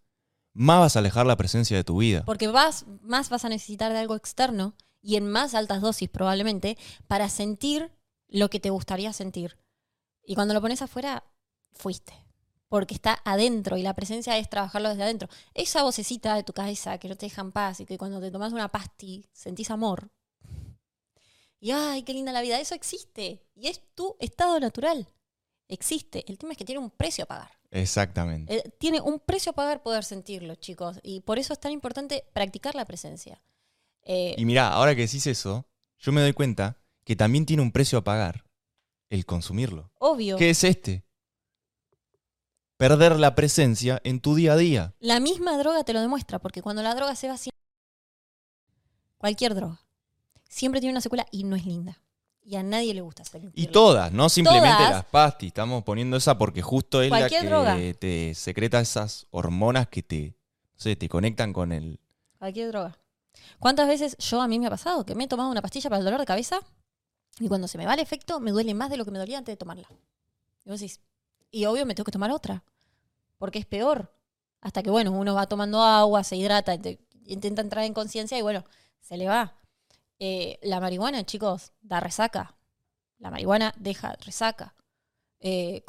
más 0.53 0.79
vas 0.79 0.96
a 0.96 1.00
alejar 1.00 1.25
la 1.25 1.38
presencia 1.38 1.77
de 1.77 1.84
tu 1.84 1.98
vida. 1.98 2.24
Porque 2.25 2.48
vas, 2.48 2.86
más 3.01 3.29
vas 3.29 3.46
a 3.46 3.50
necesitar 3.50 3.93
de 3.93 4.00
algo 4.00 4.15
externo 4.15 4.75
y 5.01 5.15
en 5.15 5.29
más 5.29 5.55
altas 5.55 5.82
dosis 5.82 6.10
probablemente 6.10 6.77
para 7.08 7.29
sentir 7.29 7.91
lo 8.27 8.50
que 8.50 8.60
te 8.60 8.72
gustaría 8.72 9.13
sentir. 9.13 9.58
Y 10.25 10.36
cuando 10.36 10.53
lo 10.53 10.62
pones 10.62 10.82
afuera, 10.82 11.24
fuiste. 11.72 12.13
Porque 12.74 12.96
está 12.96 13.22
adentro 13.24 13.77
y 13.77 13.84
la 13.84 13.94
presencia 13.94 14.36
es 14.39 14.50
trabajarlo 14.50 14.89
desde 14.89 15.03
adentro. 15.03 15.30
Esa 15.53 15.84
vocecita 15.84 16.34
de 16.34 16.42
tu 16.42 16.53
cabeza 16.53 16.98
que 16.98 17.08
no 17.08 17.15
te 17.15 17.27
deja 17.27 17.42
en 17.42 17.51
paz 17.51 17.80
y 17.82 17.86
que 17.86 18.00
cuando 18.00 18.20
te 18.20 18.32
tomas 18.32 18.51
una 18.51 18.68
pasti 18.70 19.27
sentís 19.32 19.70
amor. 19.70 20.10
Y 21.60 21.70
ay, 21.70 22.01
qué 22.01 22.15
linda 22.15 22.32
la 22.32 22.42
vida. 22.42 22.60
Eso 22.60 22.74
existe. 22.74 23.46
Y 23.53 23.68
es 23.68 23.80
tu 23.94 24.15
estado 24.20 24.59
natural. 24.59 25.07
Existe. 25.68 26.25
El 26.27 26.40
tema 26.40 26.53
es 26.53 26.57
que 26.57 26.66
tiene 26.66 26.79
un 26.79 26.90
precio 26.90 27.25
a 27.25 27.27
pagar. 27.27 27.51
Exactamente. 27.70 28.51
Eh, 28.57 28.64
tiene 28.79 29.01
un 29.01 29.20
precio 29.20 29.51
a 29.51 29.53
pagar 29.53 29.83
poder 29.83 30.03
sentirlo, 30.03 30.55
chicos. 30.55 31.00
Y 31.03 31.20
por 31.20 31.38
eso 31.38 31.53
es 31.53 31.59
tan 31.59 31.74
importante 31.74 32.25
practicar 32.33 32.74
la 32.74 32.86
presencia. 32.86 33.40
Eh, 34.01 34.33
Y 34.36 34.46
mirá, 34.46 34.70
ahora 34.70 34.96
que 34.96 35.01
decís 35.01 35.27
eso, 35.27 35.68
yo 36.00 36.12
me 36.12 36.22
doy 36.22 36.33
cuenta 36.33 36.79
que 37.03 37.16
también 37.16 37.46
tiene 37.46 37.62
un 37.62 37.72
precio 37.72 38.00
a 38.00 38.03
pagar 38.03 38.46
el 39.12 39.27
consumirlo. 39.27 39.92
obvio. 40.00 40.38
¿Qué 40.38 40.50
es 40.50 40.64
este? 40.64 41.03
Perder 42.83 43.17
la 43.17 43.33
presencia 43.33 44.01
en 44.03 44.19
tu 44.19 44.35
día 44.35 44.51
a 44.51 44.57
día. 44.57 44.93
La 45.00 45.22
misma 45.22 45.57
droga 45.57 45.85
te 45.85 45.93
lo 45.93 46.01
demuestra, 46.01 46.39
porque 46.39 46.61
cuando 46.61 46.83
la 46.83 46.93
droga 46.93 47.15
se 47.15 47.29
va 47.29 47.37
siempre. 47.37 47.57
Cualquier 49.17 49.55
droga. 49.55 49.79
Siempre 50.50 50.81
tiene 50.81 50.91
una 50.91 51.00
secuela 51.00 51.25
y 51.31 51.46
no 51.46 51.55
es 51.55 51.65
linda. 51.65 52.01
Y 52.43 52.57
a 52.57 52.63
nadie 52.63 52.93
le 52.93 53.00
gusta. 53.00 53.24
Y 53.53 53.67
todas, 53.67 54.11
no 54.11 54.27
simplemente 54.27 54.75
Todas. 54.75 54.91
las 54.91 55.05
pastis. 55.05 55.48
Estamos 55.48 55.85
poniendo 55.85 56.17
esa 56.17 56.37
porque 56.37 56.61
justo 56.61 57.01
es 57.01 57.09
la 57.09 57.29
que 57.29 57.41
droga. 57.43 57.77
te 57.98 58.33
secreta 58.35 58.81
esas 58.81 59.27
hormonas 59.31 59.87
que 59.87 60.03
te, 60.03 60.35
no 60.74 60.81
sé, 60.81 60.98
te 60.98 61.07
conectan 61.07 61.53
con 61.53 61.72
el... 61.72 62.01
Cualquier 62.37 62.67
droga. 62.67 63.00
¿Cuántas 63.59 63.87
veces 63.87 64.17
yo 64.17 64.41
a 64.41 64.50
mí 64.50 64.59
me 64.59 64.67
ha 64.67 64.72
pasado 64.72 65.05
que 65.05 65.15
me 65.15 65.24
he 65.24 65.27
tomado 65.29 65.50
una 65.50 65.61
pastilla 65.61 65.89
para 65.89 66.00
el 66.00 66.03
dolor 66.03 66.19
de 66.19 66.25
cabeza 66.25 66.59
y 67.39 67.48
cuando 67.48 67.69
se 67.69 67.77
me 67.77 67.85
va 67.85 67.93
el 67.93 68.01
efecto 68.01 68.41
me 68.41 68.51
duele 68.51 68.74
más 68.74 68.89
de 68.89 68.98
lo 68.98 69.05
que 69.05 69.11
me 69.11 69.19
dolía 69.19 69.37
antes 69.37 69.53
de 69.53 69.57
tomarla? 69.57 69.87
Y 70.65 70.69
vos 70.69 70.81
decís, 70.81 71.00
y 71.50 71.63
obvio 71.63 71.85
me 71.85 71.96
tengo 71.96 72.03
que 72.03 72.11
tomar 72.11 72.31
otra, 72.31 72.61
porque 73.44 73.60
es 73.60 73.66
peor. 73.66 74.16
Hasta 74.62 74.82
que, 74.84 74.90
bueno, 74.90 75.12
uno 75.12 75.36
va 75.36 75.48
tomando 75.48 75.82
agua, 75.82 76.24
se 76.24 76.38
hidrata, 76.38 76.82
te- 76.82 77.06
intenta 77.25 77.62
entrar 77.62 77.84
en 77.84 77.94
conciencia 77.94 78.38
y, 78.38 78.42
bueno, 78.42 78.64
se 79.01 79.18
le 79.18 79.27
va. 79.27 79.60
Eh, 80.18 80.60
la 80.62 80.79
marihuana, 80.79 81.25
chicos, 81.25 81.74
da 81.82 82.00
resaca. 82.00 82.56
La 83.18 83.29
marihuana 83.32 83.74
deja 83.77 84.14
resaca. 84.22 84.75
Eh, 85.42 85.84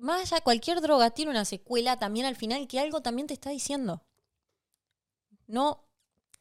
más 0.00 0.20
allá, 0.32 0.42
cualquier 0.42 0.80
droga 0.80 1.12
tiene 1.12 1.30
una 1.30 1.44
secuela 1.44 1.96
también 1.96 2.26
al 2.26 2.34
final 2.34 2.66
que 2.66 2.80
algo 2.80 3.02
también 3.02 3.28
te 3.28 3.34
está 3.34 3.50
diciendo. 3.50 4.02
No, 5.46 5.84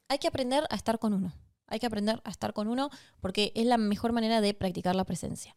hay 0.08 0.18
que 0.18 0.30
aprender 0.30 0.66
a 0.72 0.76
estar 0.76 0.98
con 0.98 1.14
uno. 1.14 1.32
Hay 1.68 1.78
que 1.78 1.86
aprender 1.86 2.22
a 2.24 2.32
estar 2.32 2.54
con 2.54 2.70
uno 2.70 2.90
porque 3.22 3.52
es 3.54 3.68
la 3.68 3.78
mejor 3.78 4.14
manera 4.14 4.42
de 4.42 4.56
practicar 4.56 4.96
la 4.96 5.04
presencia. 5.06 5.54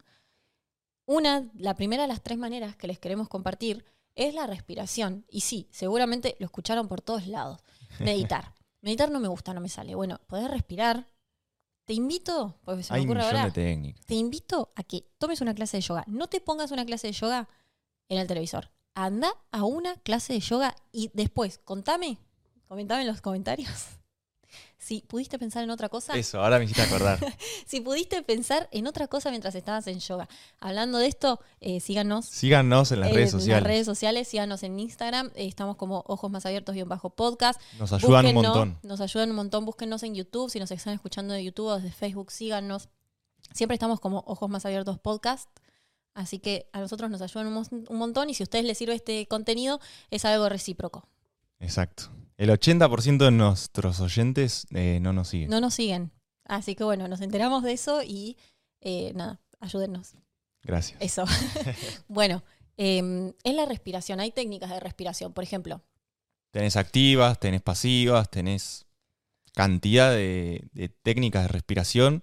Una, 1.07 1.51
la 1.55 1.75
primera 1.77 2.03
de 2.03 2.09
las 2.09 2.21
tres 2.23 2.37
maneras 2.37 2.77
que 2.77 2.89
les 2.89 2.99
queremos 2.99 3.27
compartir 3.27 3.87
es 4.21 4.35
la 4.35 4.47
respiración. 4.47 5.25
Y 5.31 5.41
sí, 5.41 5.69
seguramente 5.71 6.37
lo 6.39 6.47
escucharon 6.47 6.89
por 6.89 7.01
todos 7.01 7.27
lados. 7.27 7.61
Meditar. 7.99 8.55
Meditar 8.83 9.11
no 9.11 9.19
me 9.21 9.29
gusta, 9.29 9.55
no 9.55 9.61
me 9.61 9.69
sale. 9.69 9.95
Bueno, 9.95 10.21
podés 10.27 10.51
respirar. 10.51 11.07
Te 11.87 11.95
invito, 11.95 12.61
porque 12.65 12.83
se 12.83 12.93
me 12.93 13.01
Hay 13.01 13.05
ocurre 13.05 13.23
ahora, 13.23 13.51
te 13.53 14.15
invito 14.15 14.73
a 14.77 14.85
que 14.85 15.07
tomes 15.19 15.41
una 15.41 15.55
clase 15.55 15.79
de 15.79 15.81
yoga. 15.81 16.05
No 16.07 16.29
te 16.29 16.41
pongas 16.41 16.71
una 16.71 16.85
clase 16.85 17.09
de 17.09 17.13
yoga 17.15 17.49
en 18.09 18.19
el 18.19 18.29
televisor. 18.29 18.71
Anda 18.95 19.33
a 19.51 19.65
una 19.65 19.97
clase 19.97 20.35
de 20.35 20.41
yoga 20.41 20.77
y 20.93 21.11
después, 21.15 21.59
contame, 21.59 22.19
comentame 22.69 23.03
en 23.03 23.09
los 23.09 23.21
comentarios. 23.21 24.00
Si 24.81 25.03
pudiste 25.03 25.39
pensar 25.39 25.63
en 25.63 25.69
otra 25.69 25.91
cosa, 25.91 26.15
Eso, 26.17 26.41
ahora 26.43 26.59
me 26.59 26.65
hiciste 26.65 26.81
acordar. 26.81 27.19
si 27.67 27.83
pudiste 27.83 28.23
pensar 28.23 28.67
en 28.73 28.87
otra 28.87 29.09
cosa 29.09 29.29
mientras 29.29 29.55
estabas 29.55 29.87
en 29.87 30.01
yoga. 30.01 30.27
Hablando 30.59 30.97
de 30.97 31.07
esto, 31.07 31.39
eh, 31.61 31.81
síganos 31.81 32.25
Síganos 32.25 32.91
en 32.91 33.01
las 33.01 33.11
en 33.11 33.15
redes 33.15 33.31
sociales. 33.31 33.63
las 33.63 33.71
redes 33.71 33.85
sociales, 33.85 34.27
síganos 34.27 34.63
en 34.63 34.81
Instagram, 34.81 35.33
eh, 35.35 35.47
estamos 35.47 35.77
como 35.77 36.03
Ojos 36.07 36.31
Más 36.31 36.47
Abiertos 36.47 36.75
y 36.77 36.83
un 36.83 36.89
bajo 36.89 37.11
podcast. 37.11 37.61
Nos 37.79 37.93
ayudan 37.93 38.27
un 38.29 38.35
montón. 38.35 38.79
Nos 38.83 39.03
ayudan 39.03 39.29
un 39.29 39.37
montón. 39.37 39.67
Búsquennos 39.67 40.03
en 40.03 40.15
YouTube. 40.15 40.51
Si 40.51 40.59
nos 40.59 40.71
están 40.71 40.95
escuchando 40.95 41.35
de 41.35 41.45
YouTube 41.45 41.67
o 41.67 41.77
desde 41.77 41.93
Facebook, 41.93 42.33
síganos. 42.33 42.89
Siempre 43.53 43.75
estamos 43.75 44.01
como 44.01 44.25
Ojos 44.27 44.49
Más 44.49 44.65
Abiertos 44.65 44.99
Podcast. 44.99 45.51
Así 46.15 46.39
que 46.39 46.71
a 46.73 46.81
nosotros 46.81 47.11
nos 47.11 47.21
ayudan 47.21 47.49
un, 47.49 47.87
un 47.87 47.97
montón 47.99 48.31
y 48.31 48.35
si 48.35 48.43
a 48.43 48.45
ustedes 48.45 48.65
les 48.65 48.79
sirve 48.79 48.95
este 48.95 49.27
contenido, 49.29 49.79
es 50.11 50.25
algo 50.25 50.49
recíproco. 50.49 51.07
Exacto. 51.61 52.11
El 52.41 52.49
80% 52.49 53.19
de 53.19 53.31
nuestros 53.33 54.01
oyentes 54.01 54.67
eh, 54.71 54.99
no 55.03 55.13
nos 55.13 55.29
siguen. 55.29 55.51
No 55.51 55.61
nos 55.61 55.75
siguen. 55.75 56.11
Así 56.47 56.75
que 56.75 56.85
bueno, 56.85 57.07
nos 57.07 57.21
enteramos 57.21 57.63
de 57.63 57.73
eso 57.73 58.03
y 58.03 58.39
eh, 58.81 59.13
nada, 59.15 59.43
ayúdennos. 59.61 60.15
Gracias. 60.63 60.99
Eso. 61.03 61.27
bueno, 62.09 62.43
eh, 62.79 63.35
es 63.45 63.55
la 63.55 63.67
respiración. 63.67 64.21
Hay 64.21 64.33
técnicas 64.33 64.71
de 64.71 64.81
respiración. 64.81 65.35
Por 65.35 65.45
ejemplo, 65.45 65.83
Tenés 66.51 66.77
activas, 66.77 67.39
tenés 67.39 67.61
pasivas, 67.61 68.31
tenés 68.31 68.87
cantidad 69.53 70.11
de, 70.11 70.67
de 70.73 70.89
técnicas 70.89 71.43
de 71.43 71.49
respiración 71.49 72.23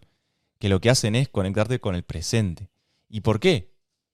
que 0.58 0.68
lo 0.68 0.82
que 0.82 0.90
hacen 0.90 1.14
es 1.14 1.30
conectarte 1.30 1.80
con 1.80 1.94
el 1.94 2.02
presente. 2.02 2.72
¿Y 3.08 3.22
por 3.22 3.40
qué? 3.40 3.72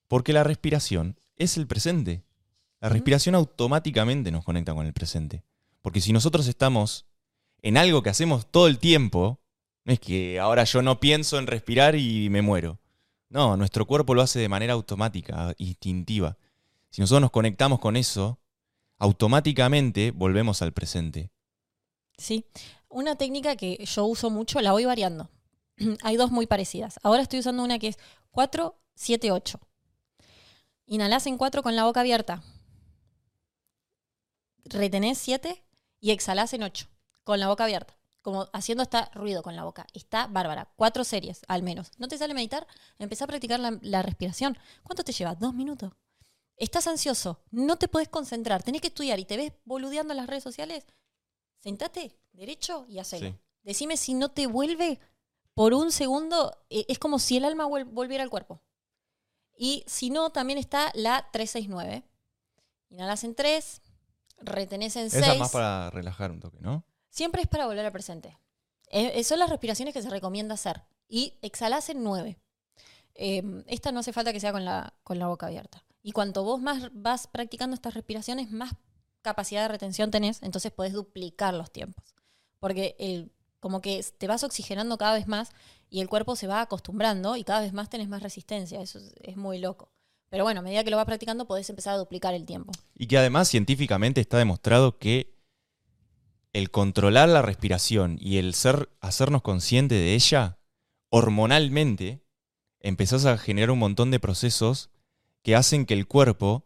Porque 0.10 0.34
la 0.34 0.44
respiración 0.44 1.18
es 1.38 1.56
el 1.56 1.66
presente. 1.66 2.26
La 2.82 2.90
respiración 2.90 3.36
automáticamente 3.36 4.32
nos 4.32 4.44
conecta 4.44 4.74
con 4.74 4.86
el 4.86 4.92
presente. 4.92 5.46
Porque 5.84 6.02
si 6.02 6.14
nosotros 6.14 6.48
estamos 6.48 7.06
en 7.62 7.78
algo 7.78 8.02
que 8.02 8.10
hacemos 8.10 8.50
todo 8.50 8.68
el 8.68 8.80
tiempo, 8.80 9.42
no 9.84 9.94
es 9.94 10.00
que 10.00 10.40
ahora 10.40 10.64
yo 10.64 10.82
no 10.82 11.00
pienso 11.02 11.38
en 11.38 11.46
respirar 11.46 11.96
y 11.96 12.30
me 12.30 12.42
muero. 12.42 12.80
No, 13.30 13.58
nuestro 13.58 13.86
cuerpo 13.86 14.16
lo 14.16 14.22
hace 14.22 14.40
de 14.40 14.48
manera 14.48 14.74
automática, 14.74 15.54
instintiva. 15.58 16.38
Si 16.90 17.02
nosotros 17.02 17.22
nos 17.22 17.32
conectamos 17.32 17.80
con 17.80 17.98
eso, 17.98 18.40
automáticamente 18.98 20.12
volvemos 20.12 20.62
al 20.62 20.72
presente. 20.72 21.32
Sí. 22.18 22.46
Una 22.88 23.18
técnica 23.18 23.58
que 23.58 23.84
yo 23.84 24.06
uso 24.06 24.30
mucho, 24.30 24.62
la 24.62 24.72
voy 24.72 24.86
variando. 24.86 25.30
Hay 26.04 26.16
dos 26.16 26.32
muy 26.32 26.48
parecidas. 26.48 26.98
Ahora 27.04 27.24
estoy 27.24 27.40
usando 27.40 27.62
una 27.62 27.78
que 27.78 27.90
es 27.90 27.98
4, 28.32 28.80
7, 28.96 29.32
8. 29.32 29.60
Inhalás 30.86 31.28
en 31.28 31.38
4 31.38 31.62
con 31.62 31.76
la 31.76 31.84
boca 31.84 32.00
abierta. 32.00 32.42
Retenés 34.64 35.18
7 35.18 35.62
y 36.04 36.12
exhalás 36.12 36.54
en 36.54 36.64
8 36.64 36.86
con 37.24 37.40
la 37.40 37.48
boca 37.48 37.64
abierta. 37.64 37.98
Como 38.22 38.50
haciendo 38.52 38.84
este 38.84 39.06
ruido 39.14 39.42
con 39.42 39.56
la 39.56 39.64
boca. 39.64 39.88
Está 39.94 40.28
bárbara. 40.28 40.70
Cuatro 40.76 41.06
series, 41.06 41.44
al 41.48 41.64
menos. 41.64 41.92
¿No 41.98 42.10
te 42.10 42.18
sale 42.18 42.34
meditar? 42.34 42.68
Empezá 43.00 43.24
a 43.24 43.28
practicar 43.28 43.62
la, 43.62 43.80
la 43.82 44.02
respiración. 44.02 44.58
¿Cuánto 44.84 45.06
te 45.06 45.14
lleva? 45.14 45.34
Dos 45.36 45.54
minutos. 45.54 45.94
Estás 46.58 46.88
ansioso, 46.88 47.42
no 47.52 47.78
te 47.78 47.88
puedes 47.88 48.10
concentrar, 48.10 48.62
tenés 48.64 48.82
que 48.82 48.88
estudiar 48.88 49.20
y 49.20 49.26
te 49.26 49.38
ves 49.38 49.54
boludeando 49.64 50.14
en 50.14 50.18
las 50.18 50.28
redes 50.28 50.44
sociales. 50.44 50.86
Sentate 51.60 52.20
derecho 52.34 52.86
y 52.90 53.00
hacelo. 53.00 53.30
Sí. 53.30 53.36
Decime 53.64 53.96
si 53.96 54.14
no 54.14 54.30
te 54.30 54.46
vuelve 54.46 55.00
por 55.54 55.74
un 55.74 55.92
segundo, 55.92 56.56
eh, 56.70 56.86
es 56.90 57.00
como 57.00 57.18
si 57.18 57.38
el 57.38 57.46
alma 57.46 57.66
volviera 57.66 58.24
al 58.24 58.30
cuerpo. 58.30 58.62
Y 59.58 59.86
si 59.88 60.10
no, 60.10 60.32
también 60.32 60.60
está 60.60 60.92
la 60.96 61.30
369. 61.32 62.04
Inhalas 62.90 63.24
en 63.24 63.36
3, 63.36 63.82
retenés 64.46 64.96
en 64.96 65.10
6. 65.10 65.24
Esa 65.24 65.34
es 65.34 65.40
más 65.40 65.52
para 65.52 65.90
relajar 65.90 66.32
un 66.32 66.40
toque, 66.40 66.60
¿no? 66.60 66.86
Siempre 67.10 67.42
es 67.42 67.48
para 67.48 67.66
volver 67.66 67.86
al 67.86 67.92
presente. 67.92 68.38
Eh, 68.90 69.12
eh, 69.16 69.24
son 69.24 69.40
las 69.40 69.50
respiraciones 69.50 69.94
que 69.94 70.02
se 70.02 70.10
recomienda 70.10 70.56
hacer. 70.56 70.84
Y 71.08 71.38
exhalás 71.42 71.90
en 71.90 72.04
9. 72.04 72.40
esta 73.16 73.92
no 73.92 74.00
hace 74.00 74.14
falta 74.14 74.34
que 74.34 74.40
sea 74.40 74.52
con 74.52 74.66
la, 74.66 74.94
con 75.04 75.20
la 75.20 75.28
boca 75.28 75.48
abierta. 75.48 75.84
Y 76.02 76.12
cuanto 76.12 76.44
vos 76.44 76.62
más 76.62 76.90
vas 76.94 77.28
practicando 77.28 77.76
estas 77.76 77.94
respiraciones, 77.94 78.52
más 78.52 78.74
capacidad 79.22 79.62
de 79.64 79.70
retención 79.70 80.12
tenés, 80.12 80.44
entonces 80.44 80.72
podés 80.72 80.94
duplicar 80.94 81.54
los 81.54 81.72
tiempos. 81.72 82.16
Porque 82.60 82.96
el, 83.00 83.32
como 83.60 83.82
que 83.82 84.06
te 84.18 84.28
vas 84.28 84.44
oxigenando 84.44 84.98
cada 84.98 85.14
vez 85.14 85.28
más 85.28 85.52
y 85.90 86.02
el 86.02 86.10
cuerpo 86.10 86.36
se 86.36 86.48
va 86.48 86.62
acostumbrando 86.62 87.36
y 87.36 87.44
cada 87.44 87.62
vez 87.62 87.74
más 87.74 87.90
tenés 87.90 88.10
más 88.10 88.22
resistencia. 88.22 88.82
Eso 88.82 89.00
es, 89.00 89.14
es 89.22 89.38
muy 89.38 89.60
loco. 89.60 89.90
Pero 90.34 90.46
bueno, 90.46 90.62
a 90.62 90.64
medida 90.64 90.84
que 90.84 90.90
lo 90.90 90.98
vas 90.98 91.06
practicando 91.06 91.46
podés 91.46 91.70
empezar 91.70 91.94
a 91.94 91.98
duplicar 91.98 92.34
el 92.34 92.48
tiempo. 92.48 92.72
Y 92.96 93.06
que 93.06 93.20
además 93.20 93.48
científicamente 93.50 94.20
está 94.20 94.40
demostrado 94.40 94.98
que 94.98 95.38
el 96.54 96.72
controlar 96.72 97.30
la 97.30 97.44
respiración 97.44 98.18
y 98.20 98.38
el 98.40 98.56
ser, 98.56 98.90
hacernos 99.00 99.44
consciente 99.44 99.94
de 99.94 100.16
ella, 100.16 100.58
hormonalmente, 101.10 102.24
empezás 102.80 103.28
a 103.28 103.38
generar 103.38 103.70
un 103.70 103.78
montón 103.78 104.10
de 104.10 104.20
procesos 104.20 104.90
que 105.44 105.56
hacen 105.56 105.86
que 105.86 105.94
el 105.94 106.08
cuerpo, 106.08 106.66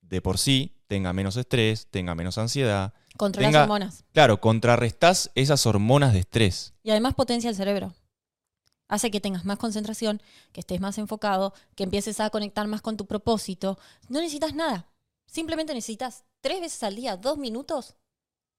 de 0.00 0.22
por 0.22 0.38
sí, 0.38 0.74
tenga 0.86 1.12
menos 1.12 1.36
estrés, 1.36 1.88
tenga 1.90 2.14
menos 2.14 2.38
ansiedad. 2.38 2.94
Controlar 3.18 3.50
Tenga- 3.52 3.62
hormonas. 3.64 4.04
Claro, 4.14 4.40
contrarrestás 4.40 5.30
esas 5.34 5.66
hormonas 5.66 6.14
de 6.14 6.20
estrés. 6.20 6.72
Y 6.82 6.88
además 6.90 7.12
potencia 7.12 7.50
el 7.50 7.56
cerebro. 7.56 7.92
Hace 8.88 9.10
que 9.10 9.20
tengas 9.20 9.44
más 9.44 9.58
concentración, 9.58 10.20
que 10.52 10.60
estés 10.60 10.80
más 10.80 10.98
enfocado, 10.98 11.54
que 11.74 11.84
empieces 11.84 12.20
a 12.20 12.30
conectar 12.30 12.66
más 12.66 12.82
con 12.82 12.96
tu 12.96 13.06
propósito. 13.06 13.78
No 14.08 14.20
necesitas 14.20 14.54
nada. 14.54 14.88
Simplemente 15.26 15.74
necesitas 15.74 16.24
tres 16.40 16.60
veces 16.60 16.82
al 16.82 16.96
día, 16.96 17.16
dos 17.16 17.38
minutos, 17.38 17.96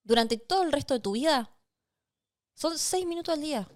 durante 0.04 0.38
todo 0.38 0.64
el 0.64 0.72
resto 0.72 0.94
de 0.94 1.00
tu 1.00 1.12
vida. 1.12 1.52
Son 2.56 2.78
seis 2.78 3.06
minutos 3.06 3.34
al 3.34 3.42
día. 3.42 3.68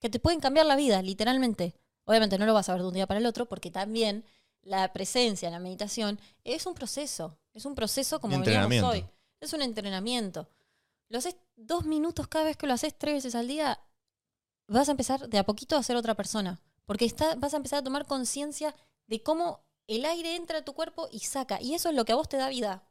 Que 0.00 0.08
te 0.08 0.18
pueden 0.18 0.40
cambiar 0.40 0.66
la 0.66 0.76
vida, 0.76 1.02
literalmente. 1.02 1.74
Obviamente 2.04 2.38
no 2.38 2.46
lo 2.46 2.54
vas 2.54 2.68
a 2.68 2.72
ver 2.72 2.82
de 2.82 2.88
un 2.88 2.94
día 2.94 3.06
para 3.06 3.20
el 3.20 3.26
otro, 3.26 3.46
porque 3.46 3.70
también 3.70 4.24
la 4.62 4.92
presencia, 4.92 5.50
la 5.50 5.60
meditación, 5.60 6.20
es 6.44 6.66
un 6.66 6.74
proceso. 6.74 7.38
Es 7.52 7.64
un 7.64 7.74
proceso 7.74 8.20
como 8.20 8.38
veníamos 8.40 8.82
hoy. 8.82 9.04
Es 9.40 9.52
un 9.52 9.62
entrenamiento. 9.62 10.48
Lo 11.08 11.18
haces 11.18 11.36
dos 11.56 11.84
minutos 11.84 12.28
cada 12.28 12.44
vez 12.44 12.56
que 12.56 12.66
lo 12.66 12.74
haces 12.74 12.96
tres 12.96 13.14
veces 13.14 13.34
al 13.34 13.48
día, 13.48 13.80
vas 14.68 14.88
a 14.88 14.92
empezar 14.92 15.28
de 15.28 15.38
a 15.38 15.44
poquito 15.44 15.76
a 15.76 15.82
ser 15.82 15.96
otra 15.96 16.14
persona. 16.14 16.60
Porque 16.86 17.04
está, 17.04 17.34
vas 17.34 17.54
a 17.54 17.56
empezar 17.56 17.80
a 17.80 17.82
tomar 17.82 18.06
conciencia 18.06 18.74
de 19.06 19.22
cómo 19.22 19.64
el 19.86 20.04
aire 20.04 20.36
entra 20.36 20.58
a 20.58 20.64
tu 20.64 20.74
cuerpo 20.74 21.08
y 21.10 21.20
saca. 21.20 21.60
Y 21.60 21.74
eso 21.74 21.88
es 21.88 21.94
lo 21.94 22.04
que 22.04 22.12
a 22.12 22.16
vos 22.16 22.28
te 22.28 22.36
da 22.36 22.48
vida. 22.48 22.84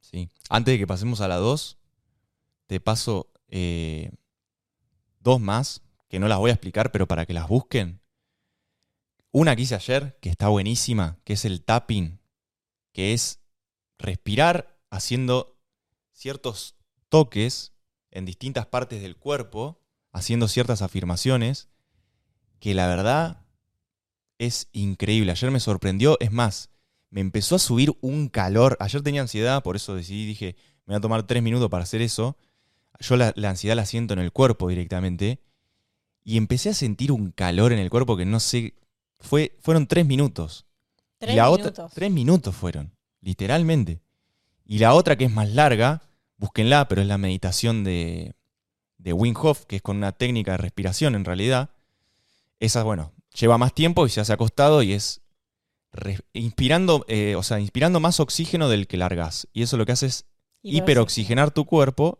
Sí. 0.00 0.28
Antes 0.50 0.74
de 0.74 0.78
que 0.78 0.86
pasemos 0.86 1.20
a 1.20 1.28
la 1.28 1.36
2, 1.36 1.78
te 2.66 2.80
paso 2.80 3.30
eh, 3.48 4.10
dos 5.20 5.40
más, 5.40 5.82
que 6.08 6.18
no 6.18 6.28
las 6.28 6.38
voy 6.38 6.50
a 6.50 6.54
explicar, 6.54 6.92
pero 6.92 7.06
para 7.06 7.26
que 7.26 7.32
las 7.32 7.48
busquen. 7.48 8.00
Una 9.30 9.54
que 9.54 9.62
hice 9.62 9.74
ayer, 9.74 10.18
que 10.20 10.30
está 10.30 10.48
buenísima, 10.48 11.18
que 11.24 11.34
es 11.34 11.44
el 11.44 11.62
tapping, 11.62 12.20
que 12.92 13.12
es 13.12 13.40
respirar 13.98 14.78
haciendo 14.90 15.58
ciertos 16.12 16.76
toques 17.08 17.72
en 18.10 18.24
distintas 18.24 18.66
partes 18.66 19.02
del 19.02 19.16
cuerpo, 19.16 19.80
haciendo 20.18 20.48
ciertas 20.48 20.82
afirmaciones, 20.82 21.68
que 22.60 22.74
la 22.74 22.86
verdad 22.86 23.42
es 24.38 24.68
increíble. 24.72 25.32
Ayer 25.32 25.50
me 25.50 25.60
sorprendió, 25.60 26.18
es 26.20 26.32
más, 26.32 26.70
me 27.10 27.20
empezó 27.20 27.56
a 27.56 27.58
subir 27.58 27.96
un 28.00 28.28
calor. 28.28 28.76
Ayer 28.80 29.02
tenía 29.02 29.22
ansiedad, 29.22 29.62
por 29.62 29.76
eso 29.76 29.94
decidí, 29.94 30.26
dije, 30.26 30.56
me 30.86 30.92
voy 30.92 30.98
a 30.98 31.00
tomar 31.00 31.22
tres 31.24 31.42
minutos 31.42 31.68
para 31.70 31.84
hacer 31.84 32.02
eso. 32.02 32.36
Yo 33.00 33.16
la, 33.16 33.32
la 33.36 33.50
ansiedad 33.50 33.76
la 33.76 33.86
siento 33.86 34.14
en 34.14 34.20
el 34.20 34.32
cuerpo 34.32 34.68
directamente. 34.68 35.40
Y 36.24 36.36
empecé 36.36 36.70
a 36.70 36.74
sentir 36.74 37.10
un 37.12 37.30
calor 37.30 37.72
en 37.72 37.78
el 37.78 37.90
cuerpo 37.90 38.16
que 38.16 38.26
no 38.26 38.40
sé. 38.40 38.74
Fue, 39.18 39.56
fueron 39.60 39.86
tres 39.86 40.04
minutos. 40.06 40.66
Tres 41.18 41.34
y 41.34 41.36
la 41.36 41.46
minutos. 41.46 41.66
otra. 41.68 41.88
Tres 41.88 42.10
minutos 42.10 42.54
fueron, 42.54 42.92
literalmente. 43.20 44.00
Y 44.64 44.78
la 44.78 44.94
otra 44.94 45.16
que 45.16 45.24
es 45.24 45.30
más 45.30 45.48
larga, 45.48 46.02
búsquenla, 46.36 46.86
pero 46.88 47.00
es 47.00 47.08
la 47.08 47.18
meditación 47.18 47.84
de, 47.84 48.34
de 48.98 49.12
Wim 49.12 49.34
Hof, 49.40 49.64
que 49.66 49.76
es 49.76 49.82
con 49.82 49.96
una 49.96 50.12
técnica 50.12 50.52
de 50.52 50.58
respiración 50.58 51.14
en 51.14 51.24
realidad. 51.24 51.70
Esa, 52.60 52.82
bueno, 52.82 53.12
lleva 53.34 53.56
más 53.58 53.72
tiempo 53.72 54.06
y 54.06 54.10
se 54.10 54.20
hace 54.20 54.32
acostado 54.32 54.82
y 54.82 54.92
es 54.92 55.20
inspirando, 56.32 57.04
eh, 57.08 57.34
o 57.36 57.42
sea, 57.42 57.60
inspirando 57.60 58.00
más 58.00 58.20
oxígeno 58.20 58.68
del 58.68 58.86
que 58.86 58.96
largas. 58.96 59.48
Y 59.52 59.62
eso 59.62 59.76
lo 59.76 59.86
que 59.86 59.92
hace 59.92 60.06
es 60.06 60.26
hiperoxigenar 60.62 61.50
tu 61.50 61.64
cuerpo 61.64 62.18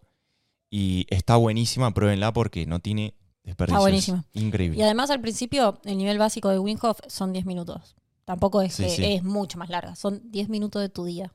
y 0.70 1.06
está 1.10 1.36
buenísima, 1.36 1.92
pruébenla 1.92 2.32
porque 2.32 2.66
no 2.66 2.80
tiene 2.80 3.14
desperdicios. 3.42 3.80
buenísima. 3.82 4.24
Increíble. 4.32 4.78
Y 4.78 4.82
además 4.82 5.10
al 5.10 5.20
principio 5.20 5.80
el 5.84 5.98
nivel 5.98 6.18
básico 6.18 6.48
de 6.48 6.58
Wim 6.58 6.78
Hof 6.82 7.00
son 7.08 7.32
10 7.32 7.46
minutos. 7.46 7.96
Tampoco 8.24 8.60
es 8.62 8.74
Sí, 8.74 8.84
que 8.84 8.90
sí. 8.90 9.04
es 9.04 9.22
mucho 9.24 9.58
más 9.58 9.70
larga. 9.70 9.96
Son 9.96 10.20
10 10.30 10.48
minutos 10.50 10.82
de 10.82 10.88
tu 10.88 11.04
día. 11.04 11.34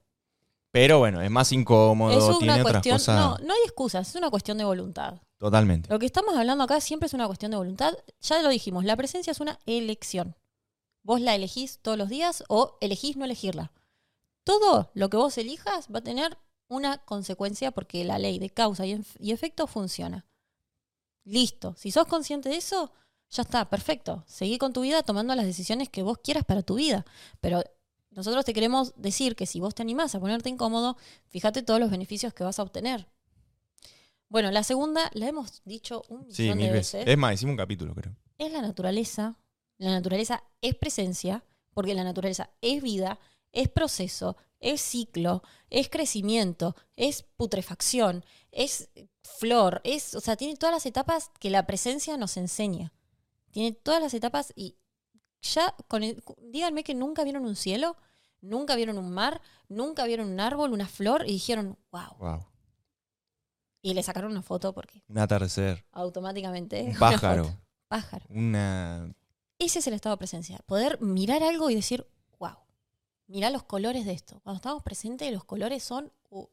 Pero 0.72 1.00
bueno, 1.00 1.22
es 1.22 1.30
más 1.30 1.52
incómodo, 1.52 2.32
es 2.32 2.40
tiene 2.40 2.62
otras 2.62 2.84
cosas. 2.84 3.16
No, 3.20 3.38
no 3.46 3.54
hay 3.54 3.60
excusas, 3.66 4.10
es 4.10 4.16
una 4.16 4.32
cuestión 4.32 4.58
de 4.58 4.64
voluntad. 4.64 5.22
Totalmente. 5.44 5.90
Lo 5.92 6.00
que 6.00 6.06
estamos 6.06 6.38
hablando 6.38 6.64
acá 6.64 6.80
siempre 6.80 7.08
es 7.08 7.14
una 7.14 7.28
cuestión 7.28 7.52
de 7.52 7.58
voluntad. 7.58 7.94
Ya 8.22 8.42
lo 8.42 8.48
dijimos, 8.48 8.86
la 8.86 8.96
presencia 8.96 9.32
es 9.32 9.42
una 9.42 9.60
elección. 9.66 10.38
Vos 11.02 11.20
la 11.20 11.36
elegís 11.36 11.80
todos 11.82 11.98
los 11.98 12.08
días 12.08 12.46
o 12.48 12.78
elegís 12.80 13.18
no 13.18 13.26
elegirla. 13.26 13.74
Todo 14.46 14.90
lo 14.94 15.10
que 15.10 15.18
vos 15.18 15.38
elijas 15.38 15.88
va 15.94 16.00
a 16.00 16.04
tener 16.04 16.38
una 16.70 17.00
consecuencia 17.00 17.72
porque 17.72 18.06
la 18.06 18.20
ley 18.20 18.40
de 18.40 18.52
causa 18.52 18.86
y, 18.86 18.94
ef- 18.94 19.18
y 19.20 19.34
efecto 19.34 19.68
funciona. 19.68 20.26
Listo. 21.26 21.76
Si 21.78 21.92
sos 21.92 22.06
consciente 22.08 22.48
de 22.48 22.56
eso, 22.56 22.94
ya 23.30 23.44
está, 23.44 23.70
perfecto. 23.70 24.24
Seguí 24.28 24.58
con 24.58 24.72
tu 24.72 24.80
vida 24.80 25.04
tomando 25.04 25.36
las 25.36 25.46
decisiones 25.46 25.90
que 25.90 26.04
vos 26.04 26.20
quieras 26.20 26.46
para 26.46 26.62
tu 26.64 26.76
vida. 26.76 27.04
Pero 27.42 27.62
nosotros 28.12 28.46
te 28.46 28.54
queremos 28.54 28.94
decir 28.96 29.36
que 29.36 29.46
si 29.46 29.60
vos 29.60 29.76
te 29.76 29.82
animás 29.82 30.16
a 30.16 30.22
ponerte 30.22 30.48
incómodo, 30.48 30.96
fíjate 31.28 31.64
todos 31.64 31.82
los 31.82 31.92
beneficios 31.92 32.34
que 32.34 32.46
vas 32.46 32.60
a 32.60 32.64
obtener. 32.64 33.08
Bueno, 34.34 34.50
la 34.50 34.64
segunda 34.64 35.12
la 35.14 35.28
hemos 35.28 35.62
dicho 35.64 36.02
un 36.10 36.22
millón 36.22 36.34
Sí, 36.36 36.48
de 36.48 36.56
mil 36.56 36.72
veces. 36.72 36.94
veces. 36.94 37.08
Es 37.08 37.18
más, 37.20 37.36
hicimos 37.36 37.52
un 37.52 37.58
capítulo, 37.58 37.94
creo. 37.94 38.16
Es 38.40 38.52
la 38.52 38.64
naturaleza. 38.64 39.38
La 39.78 39.92
naturaleza 39.92 40.44
es 40.60 40.74
presencia, 40.74 41.44
porque 41.76 41.94
la 41.94 42.04
naturaleza 42.04 42.50
es 42.60 42.82
vida, 42.82 43.20
es 43.52 43.70
proceso, 43.70 44.36
es 44.60 44.82
ciclo, 44.82 45.44
es 45.70 45.88
crecimiento, 45.88 46.76
es 46.96 47.22
putrefacción, 47.38 48.26
es 48.52 48.90
flor, 49.22 49.82
es, 49.84 50.16
o 50.16 50.20
sea, 50.20 50.36
tiene 50.36 50.56
todas 50.56 50.74
las 50.74 50.88
etapas 50.88 51.30
que 51.40 51.52
la 51.52 51.68
presencia 51.68 52.18
nos 52.18 52.36
enseña. 52.36 52.92
Tiene 53.52 53.72
todas 53.74 54.02
las 54.02 54.16
etapas 54.16 54.52
y 54.56 54.78
ya 55.44 55.76
con 55.88 56.02
el- 56.02 56.24
díganme 56.42 56.84
que 56.84 56.96
nunca 56.96 57.24
vieron 57.24 57.46
un 57.46 57.56
cielo, 57.56 57.98
nunca 58.42 58.76
vieron 58.76 58.98
un 58.98 59.12
mar, 59.12 59.42
nunca 59.70 60.06
vieron 60.06 60.28
un 60.30 60.40
árbol, 60.40 60.74
una 60.74 60.88
flor 60.88 61.24
y 61.28 61.34
dijeron, 61.34 61.78
wow. 61.92 62.18
Wow. 62.18 62.46
Y 63.84 63.94
le 63.94 64.02
sacaron 64.02 64.32
una 64.32 64.42
foto 64.42 64.74
porque 64.74 65.04
Un 65.10 65.20
atardecer. 65.20 65.86
automáticamente. 65.92 66.82
Un 66.82 66.90
una 66.92 67.00
pájaro. 67.00 67.44
foto. 67.44 67.58
Pájaro. 67.90 68.26
Una. 68.30 69.14
Ese 69.60 69.80
es 69.80 69.88
el 69.88 69.94
estado 69.94 70.16
de 70.16 70.20
presencia. 70.20 70.58
Poder 70.66 71.00
mirar 71.02 71.44
algo 71.44 71.70
y 71.70 71.76
decir, 71.76 72.08
wow, 72.40 72.56
mirá 73.28 73.50
los 73.52 73.64
colores 73.64 74.06
de 74.06 74.14
esto. 74.14 74.40
Cuando 74.44 74.56
estamos 74.58 74.82
presentes, 74.84 75.32
los 75.32 75.44
colores 75.44 75.84
son, 75.84 76.12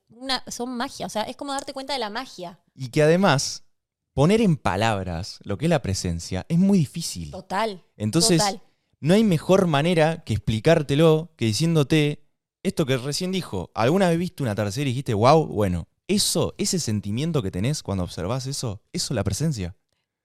una, 0.08 0.44
son 0.48 0.76
magia. 0.76 1.06
O 1.06 1.08
sea, 1.08 1.22
es 1.22 1.36
como 1.36 1.52
darte 1.52 1.72
cuenta 1.72 1.92
de 1.92 1.98
la 2.00 2.10
magia. 2.10 2.60
Y 2.74 2.88
que 2.88 3.02
además, 3.02 3.64
poner 4.12 4.40
en 4.40 4.56
palabras 4.56 5.38
lo 5.44 5.56
que 5.56 5.66
es 5.66 5.70
la 5.70 5.82
presencia 5.82 6.44
es 6.48 6.58
muy 6.58 6.78
difícil. 6.78 7.30
Total. 7.30 7.82
Entonces, 7.96 8.38
total. 8.38 8.60
no 9.00 9.14
hay 9.14 9.22
mejor 9.24 9.66
manera 9.66 10.24
que 10.24 10.34
explicártelo 10.34 11.32
que 11.36 11.46
diciéndote 11.46 12.26
esto 12.62 12.84
que 12.86 12.96
recién 12.98 13.32
dijo. 13.32 13.70
¿Alguna 13.74 14.08
vez 14.10 14.18
viste 14.18 14.42
un 14.42 14.48
atardecer 14.50 14.82
y 14.86 14.90
dijiste, 14.90 15.14
wow? 15.14 15.46
Bueno, 15.46 15.88
Eso, 16.10 16.56
ese 16.58 16.80
sentimiento 16.80 17.40
que 17.40 17.52
tenés 17.52 17.84
cuando 17.84 18.02
observás 18.02 18.48
eso, 18.48 18.82
eso 18.92 19.14
es 19.14 19.14
la 19.14 19.22
presencia. 19.22 19.76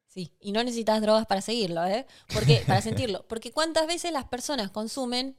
Sí, 0.08 0.34
y 0.40 0.52
no 0.52 0.64
necesitas 0.64 1.00
drogas 1.00 1.28
para 1.28 1.42
seguirlo, 1.42 1.86
¿eh? 1.86 2.08
Porque, 2.34 2.64
para 2.66 2.82
sentirlo. 2.82 3.28
Porque 3.28 3.52
cuántas 3.52 3.86
veces 3.86 4.12
las 4.12 4.26
personas 4.26 4.72
consumen 4.72 5.38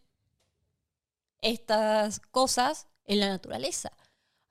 estas 1.41 2.21
cosas 2.31 2.87
en 3.07 3.19
la 3.19 3.27
naturaleza. 3.27 3.91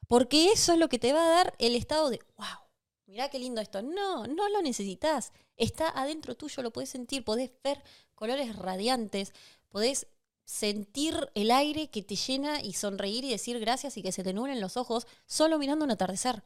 Porque 0.09 0.51
eso 0.51 0.73
es 0.73 0.79
lo 0.79 0.89
que 0.89 0.99
te 0.99 1.13
va 1.13 1.25
a 1.25 1.29
dar 1.29 1.55
el 1.59 1.75
estado 1.75 2.09
de, 2.09 2.19
wow, 2.35 2.67
mirá 3.05 3.29
qué 3.29 3.39
lindo 3.39 3.61
esto. 3.61 3.81
No, 3.81 4.27
no 4.27 4.49
lo 4.49 4.61
necesitas. 4.61 5.31
Está 5.55 5.87
adentro 5.87 6.35
tuyo, 6.35 6.61
lo 6.61 6.73
puedes 6.73 6.89
sentir, 6.89 7.23
podés 7.23 7.51
ver 7.63 7.81
colores 8.15 8.53
radiantes, 8.57 9.31
podés 9.69 10.07
sentir 10.45 11.29
el 11.33 11.51
aire 11.51 11.89
que 11.89 12.03
te 12.03 12.15
llena 12.15 12.61
y 12.61 12.73
sonreír 12.73 13.25
y 13.25 13.31
decir 13.31 13.59
gracias 13.59 13.97
y 13.97 14.03
que 14.03 14.11
se 14.11 14.23
te 14.23 14.33
nublen 14.33 14.61
los 14.61 14.77
ojos 14.77 15.07
solo 15.25 15.57
mirando 15.59 15.85
un 15.85 15.91
atardecer. 15.91 16.43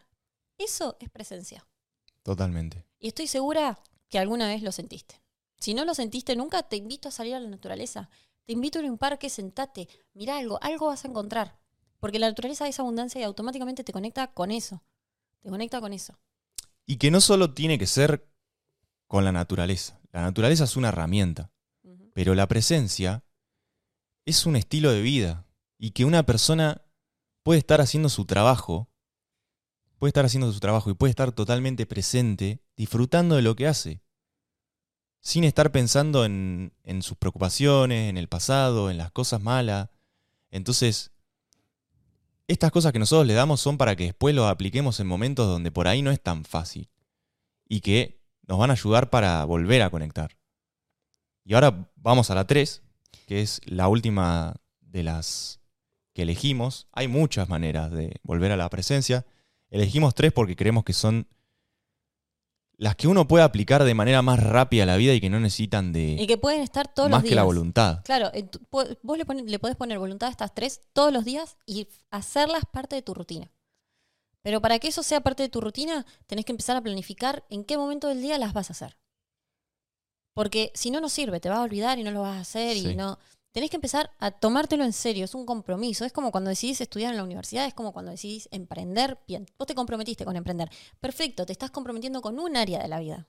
Eso 0.58 0.98
es 1.00 1.10
presencia. 1.10 1.68
Totalmente. 2.24 2.86
Y 3.00 3.10
estoy 3.10 3.28
segura 3.28 3.80
que 4.10 4.20
alguna 4.20 4.48
vez 4.48 4.62
lo 4.62 4.72
sentiste. 4.72 5.22
Si 5.58 5.74
no 5.74 5.86
lo 5.86 5.94
sentiste 5.94 6.36
nunca, 6.36 6.64
te 6.64 6.78
invito 6.78 7.10
a 7.10 7.12
salir 7.12 7.36
a 7.36 7.40
la 7.40 7.50
naturaleza. 7.50 8.10
Te 8.46 8.54
invito 8.54 8.80
a 8.80 8.84
un 8.84 8.98
parque, 8.98 9.30
sentate, 9.30 9.88
mira 10.14 10.38
algo, 10.38 10.58
algo 10.64 10.88
vas 10.88 11.06
a 11.06 11.08
encontrar. 11.08 11.60
Porque 12.00 12.18
la 12.18 12.30
naturaleza 12.30 12.68
es 12.68 12.80
abundancia 12.80 13.20
y 13.20 13.26
automáticamente 13.26 13.84
te 13.84 13.92
conecta 13.92 14.34
con 14.34 14.52
eso. 14.52 14.82
Te 15.42 15.50
conecta 15.50 15.82
con 15.82 15.94
eso. 15.94 16.18
Y 16.86 16.98
que 16.98 17.12
no 17.12 17.22
solo 17.22 17.54
tiene 17.54 17.78
que 17.78 17.88
ser 17.88 18.28
con 19.08 19.26
la 19.26 19.32
naturaleza. 19.32 20.00
La 20.12 20.22
naturaleza 20.22 20.64
es 20.64 20.76
una 20.78 20.90
herramienta, 20.90 21.52
pero 22.14 22.34
la 22.36 22.48
presencia 22.48 23.24
es 24.30 24.46
un 24.46 24.56
estilo 24.56 24.92
de 24.92 25.02
vida. 25.02 25.46
Y 25.78 25.92
que 25.92 26.06
una 26.06 26.24
persona 26.24 26.82
puede 27.44 27.60
estar 27.60 27.82
haciendo 27.82 28.10
su 28.10 28.26
trabajo, 28.26 28.90
puede 29.98 30.10
estar 30.10 30.26
haciendo 30.26 30.52
su 30.52 30.60
trabajo 30.60 30.90
y 30.90 30.94
puede 30.94 31.12
estar 31.12 31.32
totalmente 31.32 31.86
presente, 31.86 32.62
disfrutando 32.76 33.36
de 33.36 33.42
lo 33.42 33.56
que 33.56 33.68
hace, 33.68 34.02
sin 35.22 35.44
estar 35.44 35.72
pensando 35.72 36.26
en, 36.26 36.74
en 36.84 37.02
sus 37.02 37.18
preocupaciones, 37.18 38.10
en 38.10 38.18
el 38.18 38.28
pasado, 38.28 38.90
en 38.90 38.98
las 38.98 39.12
cosas 39.12 39.42
malas. 39.42 39.90
Entonces, 40.52 41.12
estas 42.48 42.72
cosas 42.72 42.92
que 42.92 43.00
nosotros 43.00 43.28
le 43.28 43.34
damos 43.34 43.62
son 43.62 43.78
para 43.78 43.96
que 43.96 44.06
después 44.06 44.36
los 44.36 44.50
apliquemos 44.50 45.00
en 45.00 45.08
momentos 45.08 45.48
donde 45.48 45.72
por 45.72 45.88
ahí 45.88 46.02
no 46.02 46.12
es 46.12 46.22
tan 46.22 46.44
fácil 46.46 46.90
y 47.68 47.82
que 47.82 48.20
nos 48.48 48.58
van 48.58 48.72
a 48.72 48.74
ayudar 48.74 49.10
para 49.10 49.46
volver 49.46 49.82
a 49.82 49.90
conectar. 49.90 50.38
Y 51.46 51.54
ahora 51.54 51.92
vamos 51.96 52.32
a 52.32 52.36
la 52.36 52.48
3, 52.48 52.84
que 53.28 53.42
es 53.42 53.62
la 53.66 53.88
última 53.88 54.56
de 54.82 55.04
las 55.04 55.60
que 56.14 56.24
elegimos. 56.24 56.88
Hay 56.92 57.08
muchas 57.08 57.50
maneras 57.50 57.92
de 57.92 58.20
volver 58.24 58.52
a 58.52 58.58
la 58.58 58.70
presencia. 58.70 59.26
Elegimos 59.70 60.16
tres 60.16 60.32
porque 60.34 60.56
creemos 60.56 60.84
que 60.84 60.94
son 60.94 61.28
las 62.78 62.96
que 62.96 63.08
uno 63.10 63.28
puede 63.28 63.44
aplicar 63.44 63.84
de 63.84 63.94
manera 63.94 64.22
más 64.22 64.42
rápida 64.42 64.84
a 64.84 64.86
la 64.86 64.96
vida 64.98 65.14
y 65.14 65.20
que 65.20 65.30
no 65.30 65.40
necesitan 65.40 65.90
Y 65.90 66.16
de 66.16 66.28
que 66.28 66.38
pueden 66.38 66.62
estar 66.62 66.88
todos 66.94 67.10
más 67.10 67.18
los 67.20 67.24
días. 67.24 67.32
que 67.32 67.36
la 67.36 67.44
voluntad. 67.44 68.02
Claro, 68.06 68.32
eh, 68.34 68.50
vos 68.72 69.18
le, 69.18 69.26
pone- 69.26 69.44
le 69.44 69.60
podés 69.60 69.76
poner 69.76 70.00
voluntad 70.00 70.30
a 70.30 70.32
estas 70.32 70.56
tres 70.56 70.82
todos 70.94 71.12
los 71.12 71.26
días 71.26 71.58
y 71.66 71.90
hacerlas 72.10 72.64
parte 72.72 72.96
de 72.96 73.02
tu 73.02 73.14
rutina. 73.14 73.52
Pero 74.42 74.62
para 74.62 74.80
que 74.80 74.88
eso 74.88 75.04
sea 75.04 75.20
parte 75.20 75.44
de 75.44 75.50
tu 75.50 75.60
rutina, 75.60 76.06
tenés 76.26 76.46
que 76.46 76.54
empezar 76.54 76.78
a 76.78 76.82
planificar 76.82 77.44
en 77.50 77.66
qué 77.66 77.78
momento 77.78 78.08
del 78.08 78.22
día 78.22 78.38
las 78.38 78.54
vas 78.54 78.70
a 78.70 78.74
hacer. 78.74 78.98
Porque 80.34 80.72
si 80.76 80.92
no, 80.92 81.02
no 81.02 81.10
sirve, 81.10 81.40
te 81.40 81.50
vas 81.50 81.60
a 81.60 81.64
olvidar 81.64 82.00
y 82.00 82.04
no 82.04 82.12
lo 82.12 82.22
vas 82.22 82.38
a 82.38 82.42
hacer 82.42 82.78
Sí. 82.78 82.90
y 82.90 82.96
no. 82.96 83.18
Tenés 83.52 83.72
que 83.72 83.78
empezar 83.78 84.12
a 84.20 84.30
tomártelo 84.32 84.84
en 84.84 84.94
serio, 84.94 85.26
es 85.26 85.34
un 85.34 85.46
compromiso. 85.46 86.06
Es 86.06 86.14
como 86.14 86.32
cuando 86.32 86.50
decidís 86.50 86.82
estudiar 86.82 87.12
en 87.12 87.18
la 87.18 87.24
universidad, 87.24 87.66
es 87.66 87.74
como 87.74 87.94
cuando 87.94 88.12
decidís 88.12 88.48
emprender. 88.52 89.18
Bien, 89.28 89.48
vos 89.58 89.68
te 89.68 89.74
comprometiste 89.76 90.24
con 90.24 90.36
emprender. 90.36 90.70
Perfecto, 91.00 91.46
te 91.46 91.52
estás 91.52 91.72
comprometiendo 91.72 92.22
con 92.22 92.40
un 92.40 92.56
área 92.56 92.80
de 92.80 92.88
la 92.88 93.00
vida. 93.00 93.28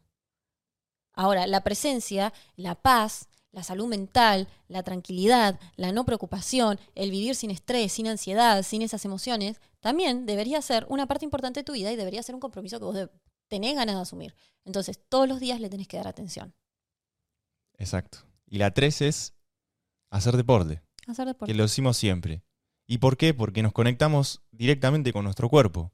Ahora, 1.15 1.47
la 1.47 1.63
presencia, 1.65 2.33
la 2.57 2.75
paz, 2.75 3.29
la 3.53 3.63
salud 3.63 3.87
mental, 3.89 4.47
la 4.69 4.83
tranquilidad, 4.83 5.59
la 5.77 5.91
no 5.91 6.05
preocupación, 6.05 6.79
el 6.95 7.11
vivir 7.11 7.35
sin 7.35 7.51
estrés, 7.51 7.93
sin 7.93 8.07
ansiedad, 8.07 8.63
sin 8.63 8.83
esas 8.83 9.05
emociones, 9.05 9.61
también 9.81 10.27
debería 10.27 10.63
ser 10.63 10.87
una 10.89 11.07
parte 11.07 11.25
importante 11.25 11.61
de 11.61 11.65
tu 11.65 11.73
vida 11.73 11.91
y 11.91 11.97
debería 11.97 12.23
ser 12.23 12.35
un 12.35 12.41
compromiso 12.41 12.79
que 12.79 12.85
vos 12.85 13.11
tenés 13.49 13.75
ganas 13.75 13.97
de 13.97 14.03
asumir. 14.03 14.35
Entonces, 14.65 15.01
todos 15.09 15.27
los 15.27 15.41
días 15.41 15.61
le 15.61 15.69
tenés 15.71 15.89
que 15.89 15.97
dar 15.97 16.07
atención. 16.07 16.55
Exacto. 17.81 18.19
Y 18.47 18.59
la 18.59 18.71
3 18.73 19.03
es 19.03 19.35
hacer 20.11 20.37
deporte. 20.37 20.83
Hacer 21.09 21.27
deporte. 21.27 21.51
que 21.51 21.57
lo 21.57 21.65
decimos 21.65 21.97
siempre. 21.97 22.45
¿Y 22.87 22.99
por 22.99 23.17
qué? 23.17 23.35
Porque 23.35 23.63
nos 23.63 23.73
conectamos 23.73 24.43
directamente 24.53 25.13
con 25.13 25.25
nuestro 25.25 25.49
cuerpo, 25.49 25.93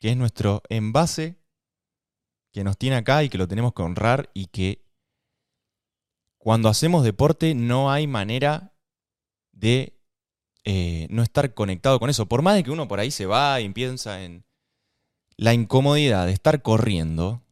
que 0.00 0.10
es 0.10 0.16
nuestro 0.16 0.62
envase 0.68 1.38
que 2.52 2.62
nos 2.64 2.78
tiene 2.78 2.96
acá 2.96 3.24
y 3.24 3.28
que 3.28 3.38
lo 3.38 3.48
tenemos 3.48 3.74
que 3.74 3.82
honrar 3.82 4.30
y 4.32 4.46
que 4.46 4.84
cuando 6.38 6.68
hacemos 6.68 7.02
deporte 7.02 7.54
no 7.54 7.90
hay 7.90 8.06
manera 8.06 8.74
de 9.52 9.98
eh, 10.64 11.08
no 11.10 11.22
estar 11.22 11.52
conectado 11.52 11.98
con 11.98 12.10
eso. 12.10 12.26
Por 12.26 12.42
más 12.42 12.54
de 12.54 12.62
que 12.62 12.70
uno 12.70 12.86
por 12.86 13.00
ahí 13.00 13.10
se 13.10 13.26
va 13.26 13.60
y 13.60 13.68
piensa 13.70 14.22
en 14.22 14.44
la 15.36 15.52
incomodidad 15.52 16.26
de 16.26 16.32
estar 16.32 16.62
corriendo, 16.62 17.42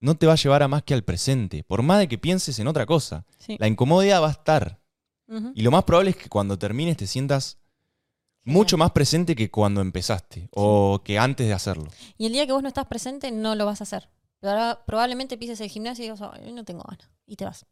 no 0.00 0.16
te 0.16 0.26
va 0.26 0.34
a 0.34 0.36
llevar 0.36 0.62
a 0.62 0.68
más 0.68 0.82
que 0.82 0.94
al 0.94 1.04
presente. 1.04 1.64
Por 1.64 1.82
más 1.82 1.98
de 1.98 2.08
que 2.08 2.18
pienses 2.18 2.58
en 2.58 2.66
otra 2.68 2.86
cosa, 2.86 3.24
Sí. 3.38 3.56
la 3.58 3.66
incomodidad 3.66 4.22
va 4.22 4.28
a 4.28 4.32
estar. 4.32 4.80
Y 5.54 5.62
lo 5.62 5.72
más 5.72 5.82
probable 5.82 6.10
es 6.10 6.16
que 6.16 6.28
cuando 6.28 6.56
termines 6.56 6.96
te 6.96 7.08
sientas 7.08 7.58
mucho 8.44 8.76
más 8.78 8.92
presente 8.92 9.34
que 9.34 9.50
cuando 9.50 9.80
empezaste 9.80 10.48
o 10.52 11.00
que 11.04 11.18
antes 11.18 11.48
de 11.48 11.52
hacerlo. 11.52 11.88
Y 12.16 12.26
el 12.26 12.32
día 12.32 12.46
que 12.46 12.52
vos 12.52 12.62
no 12.62 12.68
estás 12.68 12.86
presente, 12.86 13.32
no 13.32 13.56
lo 13.56 13.66
vas 13.66 13.80
a 13.80 13.84
hacer. 13.84 14.08
Pero 14.38 14.52
ahora 14.52 14.84
probablemente 14.86 15.36
pises 15.36 15.60
el 15.60 15.68
gimnasio 15.68 16.04
y 16.04 16.08
digas, 16.10 16.22
"Ay, 16.32 16.44
hoy 16.44 16.52
no 16.52 16.64
tengo 16.64 16.84
ganas. 16.86 17.10
Y 17.26 17.34
te 17.34 17.44
vas. 17.44 17.66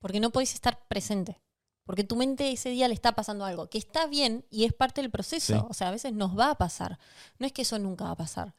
Porque 0.00 0.18
no 0.18 0.30
podés 0.30 0.54
estar 0.54 0.88
presente. 0.88 1.40
Porque 1.84 2.02
tu 2.02 2.16
mente 2.16 2.50
ese 2.50 2.70
día 2.70 2.88
le 2.88 2.94
está 2.94 3.12
pasando 3.14 3.44
algo. 3.44 3.70
Que 3.70 3.78
está 3.78 4.06
bien 4.08 4.44
y 4.50 4.64
es 4.64 4.72
parte 4.72 5.02
del 5.02 5.12
proceso. 5.12 5.54
Sí. 5.60 5.66
O 5.68 5.72
sea, 5.74 5.88
a 5.88 5.92
veces 5.92 6.12
nos 6.14 6.36
va 6.36 6.50
a 6.50 6.58
pasar. 6.58 6.98
No 7.38 7.46
es 7.46 7.52
que 7.52 7.62
eso 7.62 7.78
nunca 7.78 8.06
va 8.06 8.10
a 8.10 8.16
pasar. 8.16 8.56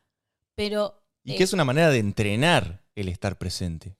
Pero. 0.55 1.03
Y 1.33 1.35
que 1.35 1.43
es 1.43 1.51
una 1.53 1.65
manera 1.65 1.89
de 1.89 1.99
entrenar 1.99 2.83
el 2.95 3.09
estar 3.09 3.37
presente. 3.37 3.97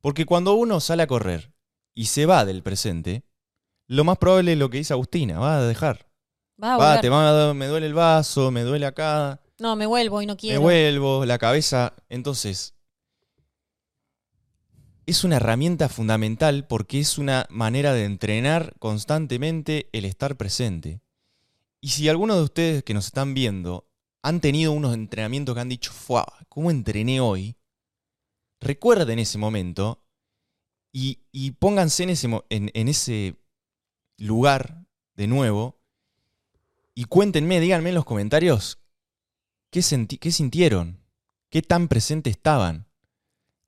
Porque 0.00 0.24
cuando 0.24 0.54
uno 0.54 0.80
sale 0.80 1.02
a 1.02 1.06
correr 1.06 1.52
y 1.94 2.06
se 2.06 2.24
va 2.24 2.46
del 2.46 2.62
presente, 2.62 3.22
lo 3.86 4.02
más 4.02 4.16
probable 4.16 4.52
es 4.52 4.58
lo 4.58 4.70
que 4.70 4.78
dice 4.78 4.94
Agustina, 4.94 5.38
va 5.38 5.58
a 5.58 5.62
dejar. 5.62 6.08
va 6.62 6.74
a 6.74 6.78
Va, 6.78 7.00
te 7.00 7.10
va 7.10 7.52
me 7.52 7.66
duele 7.66 7.86
el 7.86 7.92
vaso, 7.92 8.50
me 8.50 8.62
duele 8.62 8.86
acá, 8.86 9.42
No, 9.58 9.76
me 9.76 9.84
vuelvo 9.84 10.22
y 10.22 10.26
no 10.26 10.32
me 10.32 10.38
quiero. 10.38 10.62
vuelvo, 10.62 11.26
la 11.26 11.36
cabeza. 11.36 11.92
Entonces, 12.08 12.74
es 15.04 15.22
una 15.22 15.36
herramienta 15.36 15.90
fundamental 15.90 16.66
porque 16.66 17.00
es 17.00 17.18
una 17.18 17.46
manera 17.50 17.92
de 17.92 18.04
entrenar 18.04 18.74
constantemente 18.78 19.90
el 19.92 20.06
estar 20.06 20.38
presente. 20.38 21.02
Y 21.82 21.88
si 21.88 22.08
algunos 22.08 22.36
de 22.38 22.42
ustedes 22.44 22.84
que 22.84 22.94
nos 22.94 23.06
están 23.06 23.34
viendo 23.34 23.89
han 24.22 24.40
tenido 24.40 24.72
unos 24.72 24.94
entrenamientos 24.94 25.54
que 25.54 25.60
han 25.60 25.68
dicho, 25.68 25.92
¡Fua! 25.92 26.26
¿Cómo 26.48 26.70
entrené 26.70 27.20
hoy? 27.20 27.56
Recuerden 28.60 29.18
ese 29.18 29.38
momento 29.38 30.04
y, 30.92 31.20
y 31.32 31.52
pónganse 31.52 32.02
en 32.02 32.10
ese, 32.10 32.28
mo- 32.28 32.44
en- 32.50 32.70
en 32.74 32.88
ese 32.88 33.36
lugar 34.18 34.84
de 35.14 35.26
nuevo 35.26 35.80
y 36.94 37.04
cuéntenme, 37.04 37.60
díganme 37.60 37.88
en 37.90 37.94
los 37.94 38.04
comentarios 38.04 38.78
qué, 39.70 39.80
senti- 39.80 40.18
qué 40.18 40.30
sintieron, 40.32 41.00
qué 41.48 41.62
tan 41.62 41.88
presente 41.88 42.28
estaban, 42.28 42.86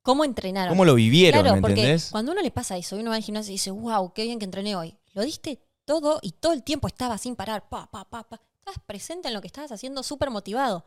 ¿Cómo 0.03 0.25
entrenaron? 0.25 0.69
cómo 0.73 0.85
lo 0.85 0.95
vivieron, 0.95 1.41
claro, 1.41 1.55
¿me 1.55 1.61
porque 1.61 1.79
entendés? 1.81 2.09
cuando 2.11 2.33
uno 2.33 2.41
le 2.41 2.51
pasa 2.51 2.77
eso 2.77 2.97
uno 2.97 3.09
va 3.11 3.15
al 3.15 3.23
gimnasio 3.23 3.51
y 3.51 3.55
dice, 3.55 3.71
wow, 3.71 4.13
qué 4.13 4.23
bien 4.23 4.37
que 4.37 4.45
entrené 4.45 4.75
hoy. 4.75 4.97
Lo 5.13 5.23
diste 5.23 5.63
todo 5.85 6.19
y 6.21 6.33
todo 6.33 6.53
el 6.53 6.61
tiempo 6.63 6.87
estaba 6.87 7.17
sin 7.17 7.35
parar. 7.35 7.69
Pa, 7.69 7.89
pa, 7.89 8.03
pa, 8.09 8.27
pa. 8.27 8.41
Estabas 8.65 8.81
presente 8.85 9.27
en 9.27 9.33
lo 9.33 9.41
que 9.41 9.47
estabas 9.47 9.73
haciendo, 9.73 10.03
súper 10.03 10.29
motivado. 10.29 10.85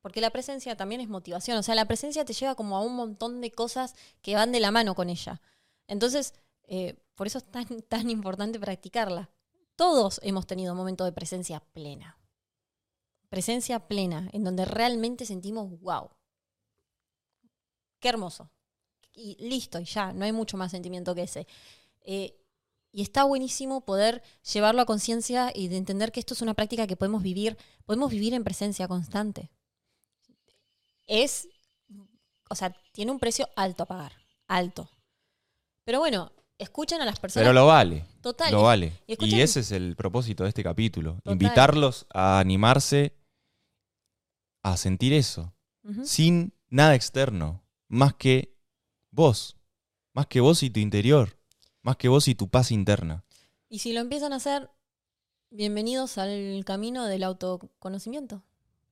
Porque 0.00 0.20
la 0.20 0.30
presencia 0.30 0.76
también 0.76 1.00
es 1.00 1.08
motivación. 1.08 1.56
O 1.56 1.62
sea, 1.62 1.76
la 1.76 1.84
presencia 1.84 2.24
te 2.24 2.32
lleva 2.32 2.56
como 2.56 2.76
a 2.76 2.80
un 2.80 2.96
montón 2.96 3.40
de 3.40 3.52
cosas 3.52 3.94
que 4.22 4.34
van 4.34 4.50
de 4.50 4.58
la 4.58 4.72
mano 4.72 4.96
con 4.96 5.08
ella. 5.08 5.40
Entonces, 5.86 6.34
eh, 6.64 6.98
por 7.14 7.28
eso 7.28 7.38
es 7.38 7.44
tan, 7.44 7.64
tan 7.88 8.10
importante 8.10 8.58
practicarla. 8.58 9.30
Todos 9.76 10.18
hemos 10.24 10.48
tenido 10.48 10.74
momentos 10.74 11.06
de 11.06 11.12
presencia 11.12 11.60
plena. 11.72 12.18
Presencia 13.28 13.86
plena, 13.86 14.28
en 14.32 14.42
donde 14.42 14.64
realmente 14.64 15.26
sentimos, 15.26 15.78
wow, 15.80 16.10
qué 18.00 18.08
hermoso. 18.08 18.50
Y 19.12 19.36
listo, 19.48 19.78
y 19.78 19.84
ya, 19.84 20.12
no 20.12 20.24
hay 20.24 20.32
mucho 20.32 20.56
más 20.56 20.72
sentimiento 20.72 21.14
que 21.14 21.22
ese. 21.22 21.46
Eh, 22.00 22.45
y 22.96 23.02
está 23.02 23.24
buenísimo 23.24 23.82
poder 23.82 24.22
llevarlo 24.54 24.80
a 24.80 24.86
conciencia 24.86 25.52
y 25.54 25.68
de 25.68 25.76
entender 25.76 26.12
que 26.12 26.18
esto 26.18 26.32
es 26.32 26.40
una 26.40 26.54
práctica 26.54 26.86
que 26.86 26.96
podemos 26.96 27.22
vivir, 27.22 27.58
podemos 27.84 28.10
vivir 28.10 28.32
en 28.32 28.42
presencia 28.42 28.88
constante. 28.88 29.50
Es, 31.06 31.46
o 32.48 32.54
sea, 32.54 32.74
tiene 32.92 33.12
un 33.12 33.18
precio 33.18 33.50
alto 33.54 33.82
a 33.82 33.86
pagar, 33.86 34.12
alto. 34.48 34.88
Pero 35.84 35.98
bueno, 35.98 36.32
escuchan 36.56 37.02
a 37.02 37.04
las 37.04 37.20
personas. 37.20 37.44
Pero 37.44 37.52
lo 37.52 37.66
vale, 37.66 38.06
total, 38.22 38.50
lo 38.50 38.62
vale. 38.62 38.94
y 39.06 39.40
ese 39.42 39.60
es 39.60 39.72
el 39.72 39.94
propósito 39.94 40.44
de 40.44 40.48
este 40.48 40.62
capítulo, 40.62 41.16
Total. 41.16 41.32
invitarlos 41.34 42.06
a 42.14 42.38
animarse 42.38 43.14
a 44.62 44.78
sentir 44.78 45.12
eso, 45.12 45.52
sin 46.02 46.54
nada 46.70 46.94
externo, 46.94 47.62
más 47.88 48.14
que 48.14 48.56
vos, 49.10 49.58
más 50.14 50.28
que 50.28 50.40
vos 50.40 50.62
y 50.62 50.70
tu 50.70 50.80
interior, 50.80 51.35
más 51.86 51.96
que 51.96 52.08
vos 52.08 52.26
y 52.28 52.34
tu 52.34 52.48
paz 52.48 52.72
interna. 52.72 53.24
Y 53.68 53.78
si 53.78 53.92
lo 53.92 54.00
empiezan 54.00 54.32
a 54.32 54.36
hacer, 54.36 54.70
bienvenidos 55.50 56.18
al 56.18 56.62
camino 56.66 57.04
del 57.06 57.22
autoconocimiento. 57.22 58.42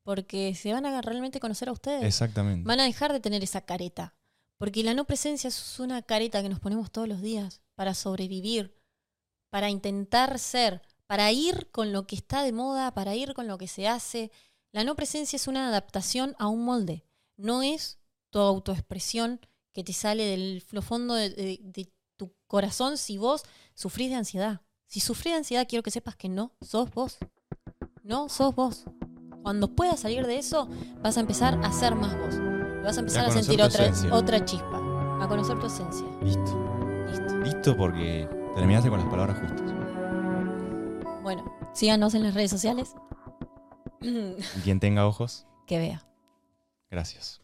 Porque 0.04 0.54
se 0.54 0.72
van 0.72 0.86
a 0.86 1.00
realmente 1.02 1.40
conocer 1.40 1.68
a 1.68 1.72
ustedes. 1.72 2.04
Exactamente. 2.04 2.66
Van 2.66 2.78
a 2.78 2.84
dejar 2.84 3.12
de 3.12 3.20
tener 3.20 3.42
esa 3.42 3.62
careta. 3.62 4.14
Porque 4.58 4.84
la 4.84 4.94
no 4.94 5.06
presencia 5.06 5.48
es 5.48 5.80
una 5.80 6.02
careta 6.02 6.40
que 6.42 6.48
nos 6.48 6.60
ponemos 6.60 6.90
todos 6.92 7.08
los 7.08 7.20
días 7.20 7.62
para 7.74 7.94
sobrevivir, 7.94 8.76
para 9.50 9.70
intentar 9.70 10.38
ser, 10.38 10.82
para 11.06 11.32
ir 11.32 11.70
con 11.72 11.90
lo 11.92 12.06
que 12.06 12.14
está 12.16 12.42
de 12.42 12.52
moda, 12.52 12.94
para 12.94 13.16
ir 13.16 13.34
con 13.34 13.48
lo 13.48 13.58
que 13.58 13.66
se 13.66 13.88
hace. 13.88 14.30
La 14.72 14.84
no 14.84 14.94
presencia 14.94 15.36
es 15.36 15.48
una 15.48 15.66
adaptación 15.68 16.36
a 16.38 16.46
un 16.48 16.64
molde. 16.64 17.04
No 17.36 17.62
es 17.62 17.98
tu 18.30 18.38
autoexpresión 18.38 19.40
que 19.72 19.82
te 19.82 19.92
sale 19.92 20.24
del 20.24 20.62
lo 20.70 20.82
fondo 20.82 21.14
de, 21.14 21.30
de- 21.30 21.58
de 21.60 21.92
tu 22.16 22.34
corazón 22.46 22.98
si 22.98 23.18
vos 23.18 23.44
sufrís 23.74 24.10
de 24.10 24.16
ansiedad. 24.16 24.60
Si 24.86 25.00
sufrís 25.00 25.32
de 25.32 25.38
ansiedad, 25.38 25.66
quiero 25.68 25.82
que 25.82 25.90
sepas 25.90 26.16
que 26.16 26.28
no 26.28 26.52
sos 26.60 26.90
vos. 26.92 27.18
No 28.02 28.28
sos 28.28 28.54
vos. 28.54 28.84
Cuando 29.42 29.68
puedas 29.68 30.00
salir 30.00 30.26
de 30.26 30.38
eso, 30.38 30.68
vas 31.02 31.16
a 31.16 31.20
empezar 31.20 31.58
a 31.62 31.72
ser 31.72 31.94
más 31.94 32.16
vos. 32.18 32.34
Vas 32.82 32.96
a 32.96 33.00
empezar 33.00 33.26
a, 33.26 33.30
sentir 33.30 33.62
otra, 33.62 33.86
esencia. 33.86 34.14
otra 34.14 34.44
chispa. 34.44 34.78
A 35.20 35.28
conocer 35.28 35.58
tu 35.58 35.66
esencia. 35.66 36.06
Listo. 36.22 37.04
Listo. 37.08 37.36
Listo 37.38 37.76
porque 37.76 38.28
terminaste 38.54 38.90
con 38.90 39.00
las 39.00 39.08
palabras 39.08 39.38
justas. 39.38 39.72
Bueno, 41.22 41.44
síganos 41.72 42.14
en 42.14 42.22
las 42.22 42.34
redes 42.34 42.50
sociales. 42.50 42.94
Quien 44.62 44.80
tenga 44.80 45.06
ojos, 45.06 45.46
que 45.66 45.78
vea. 45.78 46.06
gracias. 46.90 47.43